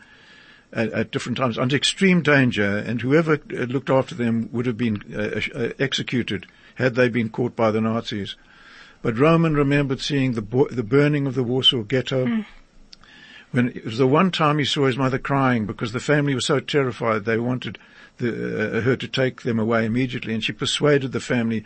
at, 0.72 0.92
at, 0.92 1.10
different 1.10 1.38
times 1.38 1.58
under 1.58 1.76
extreme 1.76 2.22
danger, 2.22 2.78
and 2.78 3.00
whoever 3.00 3.34
uh, 3.34 3.64
looked 3.64 3.90
after 3.90 4.14
them 4.14 4.48
would 4.52 4.66
have 4.66 4.76
been 4.76 5.02
uh, 5.14 5.70
executed 5.78 6.46
had 6.76 6.94
they 6.94 7.08
been 7.08 7.30
caught 7.30 7.56
by 7.56 7.70
the 7.70 7.80
Nazis. 7.80 8.36
But 9.02 9.18
Roman 9.18 9.54
remembered 9.54 10.00
seeing 10.00 10.32
the 10.32 10.42
bo- 10.42 10.68
the 10.68 10.82
burning 10.82 11.26
of 11.26 11.34
the 11.34 11.42
Warsaw 11.42 11.82
Ghetto. 11.82 12.26
Mm. 12.26 12.46
When 13.56 13.68
it 13.68 13.86
was 13.86 13.96
the 13.96 14.06
one 14.06 14.32
time 14.32 14.58
he 14.58 14.66
saw 14.66 14.84
his 14.84 14.98
mother 14.98 15.18
crying 15.18 15.64
because 15.64 15.92
the 15.92 15.98
family 15.98 16.34
was 16.34 16.44
so 16.44 16.60
terrified 16.60 17.24
they 17.24 17.38
wanted 17.38 17.78
the, 18.18 18.28
uh, 18.28 18.80
her 18.82 18.96
to 18.96 19.08
take 19.08 19.42
them 19.44 19.58
away 19.58 19.86
immediately, 19.86 20.34
and 20.34 20.44
she 20.44 20.52
persuaded 20.52 21.12
the 21.12 21.20
family 21.20 21.64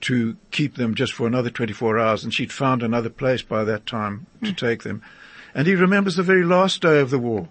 to 0.00 0.38
keep 0.50 0.76
them 0.76 0.94
just 0.94 1.12
for 1.12 1.26
another 1.26 1.50
24 1.50 1.98
hours, 1.98 2.24
and 2.24 2.32
she'd 2.32 2.52
found 2.52 2.82
another 2.82 3.10
place 3.10 3.42
by 3.42 3.64
that 3.64 3.84
time 3.84 4.24
mm. 4.40 4.46
to 4.46 4.54
take 4.54 4.82
them. 4.82 5.02
And 5.54 5.66
he 5.66 5.74
remembers 5.74 6.16
the 6.16 6.22
very 6.22 6.42
last 6.42 6.80
day 6.80 7.00
of 7.00 7.10
the 7.10 7.18
war 7.18 7.50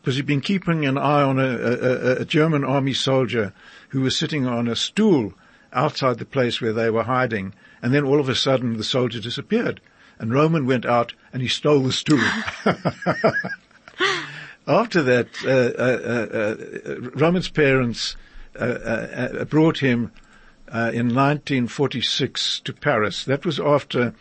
because 0.00 0.14
he'd 0.14 0.24
been 0.24 0.40
keeping 0.40 0.86
an 0.86 0.96
eye 0.96 1.22
on 1.22 1.40
a, 1.40 1.48
a, 1.48 2.10
a, 2.20 2.24
German 2.24 2.64
army 2.64 2.92
soldier 2.92 3.52
who 3.88 4.02
was 4.02 4.16
sitting 4.16 4.46
on 4.46 4.68
a 4.68 4.76
stool 4.76 5.34
outside 5.72 6.20
the 6.20 6.24
place 6.24 6.60
where 6.60 6.72
they 6.72 6.90
were 6.90 7.02
hiding. 7.02 7.54
And 7.82 7.92
then 7.92 8.04
all 8.04 8.20
of 8.20 8.28
a 8.28 8.36
sudden 8.36 8.76
the 8.76 8.84
soldier 8.84 9.18
disappeared 9.18 9.80
and 10.18 10.32
Roman 10.32 10.66
went 10.66 10.86
out 10.86 11.14
and 11.32 11.42
he 11.42 11.48
stole 11.48 11.80
the 11.80 11.92
stool. 11.92 12.18
After 14.66 15.02
that, 15.02 15.28
uh, 15.44 15.50
uh, 15.78 15.96
uh, 16.10 17.06
uh 17.06 17.10
Roman's 17.14 17.48
parents 17.48 18.16
uh, 18.58 18.64
uh, 18.64 19.44
brought 19.44 19.78
him 19.78 20.10
in 20.68 21.14
1946 21.14 22.60
to 22.60 22.72
Paris. 22.72 23.24
That 23.24 23.46
was 23.46 23.60
after 23.60 24.12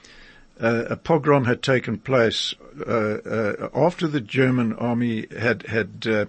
uh, 0.59 0.85
a 0.89 0.95
pogrom 0.95 1.45
had 1.45 1.61
taken 1.61 1.97
place 1.97 2.53
uh, 2.87 2.91
uh, 2.91 3.69
after 3.73 4.07
the 4.07 4.21
German 4.21 4.73
army 4.73 5.27
had 5.37 5.63
had 5.63 6.05
uh, 6.07 6.25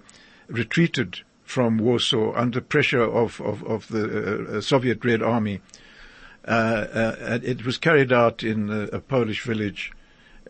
retreated 0.47 1.21
from 1.43 1.77
Warsaw 1.77 2.33
under 2.35 2.61
pressure 2.61 3.03
of 3.03 3.39
of, 3.41 3.63
of 3.63 3.87
the 3.87 4.57
uh, 4.57 4.61
Soviet 4.61 5.03
Red 5.03 5.21
Army. 5.21 5.61
Uh, 6.47 6.87
uh, 6.93 7.15
uh, 7.19 7.39
it 7.43 7.65
was 7.65 7.77
carried 7.77 8.13
out 8.13 8.41
in 8.41 8.69
a, 8.69 8.83
a, 8.95 8.99
Polish 9.01 9.43
village, 9.43 9.91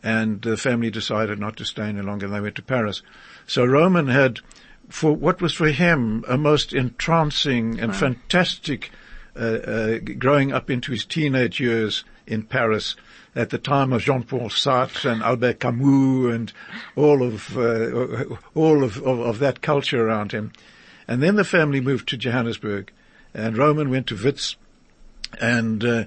and 0.03 0.41
the 0.43 0.55
family 0.55 0.91
decided 0.91 1.39
not 1.39 1.57
to 1.57 1.65
stay 1.65 1.85
any 1.85 2.01
longer. 2.01 2.27
They 2.27 2.39
went 2.39 2.55
to 2.57 2.61
Paris. 2.61 3.01
So 3.47 3.65
Roman 3.65 4.07
had, 4.07 4.41
for 4.89 5.13
what 5.13 5.41
was 5.41 5.53
for 5.53 5.69
him 5.69 6.23
a 6.27 6.37
most 6.37 6.71
entrancing 6.71 7.79
and 7.79 7.91
wow. 7.91 7.97
fantastic 7.97 8.91
uh, 9.35 9.97
growing 10.19 10.51
up 10.51 10.69
into 10.69 10.91
his 10.91 11.03
teenage 11.03 11.59
years 11.59 12.03
in 12.27 12.43
Paris 12.43 12.95
at 13.35 13.49
the 13.49 13.57
time 13.57 13.93
of 13.93 14.01
Jean-Paul 14.01 14.49
Sartre 14.49 15.11
and 15.11 15.23
Albert 15.23 15.59
Camus 15.59 16.33
and 16.33 16.53
all 16.95 17.23
of 17.23 17.57
uh, 17.57 18.35
all 18.53 18.83
of, 18.83 18.97
of, 18.97 19.19
of, 19.19 19.39
that 19.39 19.61
culture 19.61 20.05
around 20.05 20.31
him. 20.31 20.51
And 21.07 21.23
then 21.23 21.35
the 21.35 21.43
family 21.43 21.81
moved 21.81 22.07
to 22.09 22.17
Johannesburg, 22.17 22.91
and 23.33 23.57
Roman 23.57 23.89
went 23.89 24.07
to 24.07 24.15
Wits, 24.15 24.57
and 25.39 25.83
uh, 25.83 26.03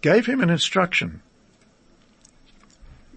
gave 0.00 0.26
him 0.26 0.40
an 0.40 0.50
instruction, 0.50 1.22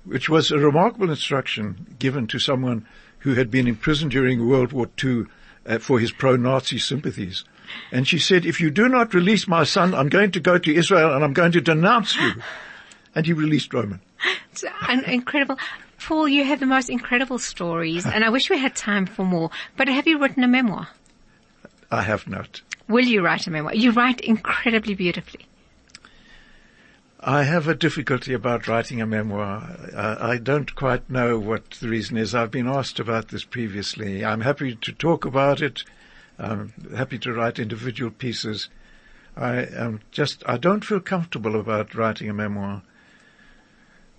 which 0.05 0.29
was 0.29 0.51
a 0.51 0.57
remarkable 0.57 1.09
instruction 1.09 1.95
given 1.99 2.27
to 2.27 2.39
someone 2.39 2.85
who 3.19 3.33
had 3.33 3.51
been 3.51 3.67
in 3.67 3.75
prison 3.75 4.09
during 4.09 4.47
World 4.47 4.71
War 4.71 4.89
II 5.03 5.25
uh, 5.65 5.79
for 5.79 5.99
his 5.99 6.11
pro-Nazi 6.11 6.77
sympathies. 6.77 7.43
And 7.91 8.07
she 8.07 8.19
said, 8.19 8.45
if 8.45 8.61
you 8.61 8.69
do 8.69 8.87
not 8.87 9.13
release 9.13 9.47
my 9.47 9.65
son, 9.65 9.93
I'm 9.93 10.07
going 10.07 10.31
to 10.31 10.39
go 10.39 10.57
to 10.57 10.73
Israel 10.73 11.13
and 11.13 11.23
I'm 11.23 11.33
going 11.33 11.51
to 11.51 11.61
denounce 11.61 12.15
you. 12.15 12.31
And 13.13 13.25
he 13.25 13.33
released 13.33 13.73
Roman. 13.73 13.99
It's 14.51 14.63
incredible. 15.05 15.57
Paul, 15.99 16.27
you 16.27 16.43
have 16.43 16.59
the 16.59 16.65
most 16.65 16.89
incredible 16.89 17.39
stories 17.39 18.05
and 18.05 18.23
I 18.23 18.29
wish 18.29 18.49
we 18.49 18.57
had 18.57 18.75
time 18.75 19.05
for 19.05 19.23
more, 19.23 19.49
but 19.75 19.87
have 19.87 20.07
you 20.07 20.19
written 20.19 20.43
a 20.43 20.47
memoir? 20.47 20.89
I 21.91 22.03
have 22.03 22.27
not. 22.27 22.61
Will 22.87 23.05
you 23.05 23.21
write 23.21 23.47
a 23.47 23.51
memoir? 23.51 23.75
You 23.75 23.91
write 23.91 24.21
incredibly 24.21 24.95
beautifully. 24.95 25.45
I 27.19 27.43
have 27.43 27.67
a 27.67 27.75
difficulty 27.75 28.33
about 28.33 28.67
writing 28.67 29.01
a 29.01 29.05
memoir. 29.05 29.75
I, 29.95 30.33
I 30.33 30.37
don't 30.37 30.73
quite 30.75 31.09
know 31.09 31.39
what 31.39 31.71
the 31.71 31.89
reason 31.89 32.15
is. 32.15 32.35
I've 32.35 32.51
been 32.51 32.67
asked 32.67 32.99
about 32.99 33.29
this 33.29 33.43
previously. 33.43 34.23
I'm 34.23 34.41
happy 34.41 34.75
to 34.75 34.91
talk 34.93 35.25
about 35.25 35.61
it. 35.61 35.83
I'm 36.37 36.73
happy 36.95 37.17
to 37.19 37.33
write 37.33 37.57
individual 37.57 38.11
pieces. 38.11 38.69
I 39.35 39.65
am 39.65 40.01
just, 40.11 40.43
I 40.45 40.57
don't 40.57 40.85
feel 40.85 40.99
comfortable 40.99 41.59
about 41.59 41.95
writing 41.95 42.29
a 42.29 42.33
memoir. 42.33 42.83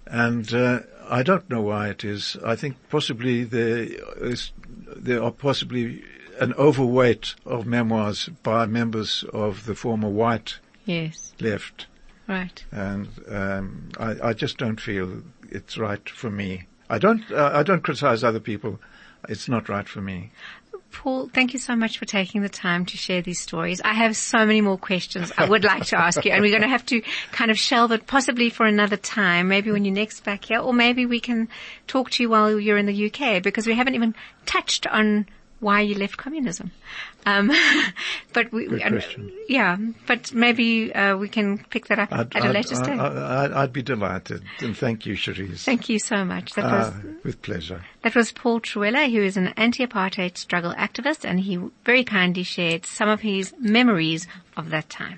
And, 0.07 0.53
uh, 0.53 0.81
I 1.11 1.23
don't 1.23 1.49
know 1.49 1.63
why 1.63 1.89
it 1.89 2.05
is. 2.05 2.37
I 2.45 2.55
think 2.57 2.77
possibly 2.91 3.45
there 3.45 3.87
is, 4.21 4.53
there 4.97 5.23
are 5.23 5.31
possibly 5.33 6.05
an 6.41 6.53
overweight 6.55 7.35
of 7.47 7.67
memoirs 7.67 8.29
by 8.43 8.67
members 8.67 9.25
of 9.33 9.65
the 9.67 9.75
former 9.75 10.09
white 10.09 10.59
Yes. 10.85 11.33
left. 11.41 11.87
Right. 12.29 12.63
and 12.71 13.09
um, 13.29 13.89
I, 13.99 14.29
I 14.29 14.33
just 14.35 14.59
don't 14.59 14.79
feel 14.81 15.23
it's 15.51 15.79
right 15.79 16.07
for 16.11 16.31
me. 16.31 16.65
I 16.91 16.99
don't 16.99 17.23
uh, 17.33 17.51
I 17.55 17.63
don't 17.63 17.83
criticize 17.83 18.23
other 18.23 18.41
people. 18.41 18.79
It's 19.31 19.49
not 19.49 19.69
right 19.71 19.89
for 19.89 20.03
me. 20.03 20.31
Paul, 20.91 21.29
thank 21.33 21.53
you 21.53 21.59
so 21.59 21.77
much 21.77 21.99
for 21.99 22.07
taking 22.07 22.43
the 22.43 22.49
time 22.49 22.87
to 22.87 22.97
share 22.97 23.23
these 23.23 23.41
stories. 23.41 23.81
I 23.83 23.93
have 23.93 24.17
so 24.17 24.39
many 24.39 24.61
more 24.61 24.79
questions 24.79 25.33
I 25.37 25.49
would 25.49 25.63
like 25.63 25.87
to 25.87 25.99
ask 25.99 26.25
you 26.25 26.33
and 26.33 26.43
we're 26.43 26.51
going 26.51 26.63
to 26.63 26.69
have 26.69 26.87
to 26.87 27.03
kind 27.31 27.51
of 27.51 27.59
shelve 27.59 27.93
it 27.93 28.07
possibly 28.07 28.51
for 28.51 28.67
another 28.67 28.97
time, 28.97 29.49
maybe 29.49 29.71
when 29.71 29.85
you're 29.85 29.95
next 29.95 30.25
back 30.25 30.47
here, 30.47 30.61
or 30.61 30.73
maybe 30.73 31.07
we 31.07 31.21
can 31.21 31.49
talk 31.87 32.11
to 32.13 32.23
you 32.23 32.31
while 32.31 32.59
you're 32.59 32.79
in 32.79 32.87
the 32.87 33.13
UK 33.13 33.43
because 33.43 33.67
we 33.67 33.75
haven't 33.75 33.95
even 33.95 34.15
touched 34.47 34.87
on 34.87 35.27
why 35.61 35.81
you 35.81 35.95
left 35.97 36.17
communism. 36.17 36.71
Um, 37.27 37.51
but 38.33 38.53
we, 38.53 38.67
Good 38.69 38.83
question. 38.87 39.33
yeah, 39.49 39.77
but 40.07 40.33
maybe 40.33 40.95
uh, 40.95 41.17
we 41.17 41.29
can 41.29 41.59
pick 41.71 41.87
that 41.89 41.99
up 41.99 42.13
I'd, 42.13 42.37
at 42.37 42.43
a 42.45 42.49
I'd- 42.49 42.55
later 42.55 42.75
stage. 42.77 42.99
I, 42.99 43.47
I, 43.47 43.63
I'd 43.63 43.73
be 43.73 43.83
delighted, 43.83 44.43
and 44.61 44.77
thank 44.77 45.05
you, 45.07 45.15
Charisse. 45.15 45.65
Thank 45.65 45.89
you 45.89 45.99
so 45.99 46.25
much. 46.25 46.53
That 46.55 46.65
Uh, 46.65 46.71
was 46.71 46.93
with 47.25 47.43
pleasure. 47.43 47.85
That 48.03 48.15
was 48.15 48.31
Paul 48.33 48.61
Trewhela, 48.61 49.11
who 49.11 49.23
is 49.23 49.37
an 49.37 49.49
anti-apartheid 49.57 50.37
struggle 50.37 50.73
activist, 50.75 51.25
and 51.25 51.41
he 51.41 51.59
very 51.85 52.05
kindly 52.05 52.45
shared 52.45 52.87
some 52.87 53.09
of 53.09 53.21
his 53.21 53.53
memories 53.59 54.27
of 54.57 54.71
that 54.71 54.89
time. 54.89 55.17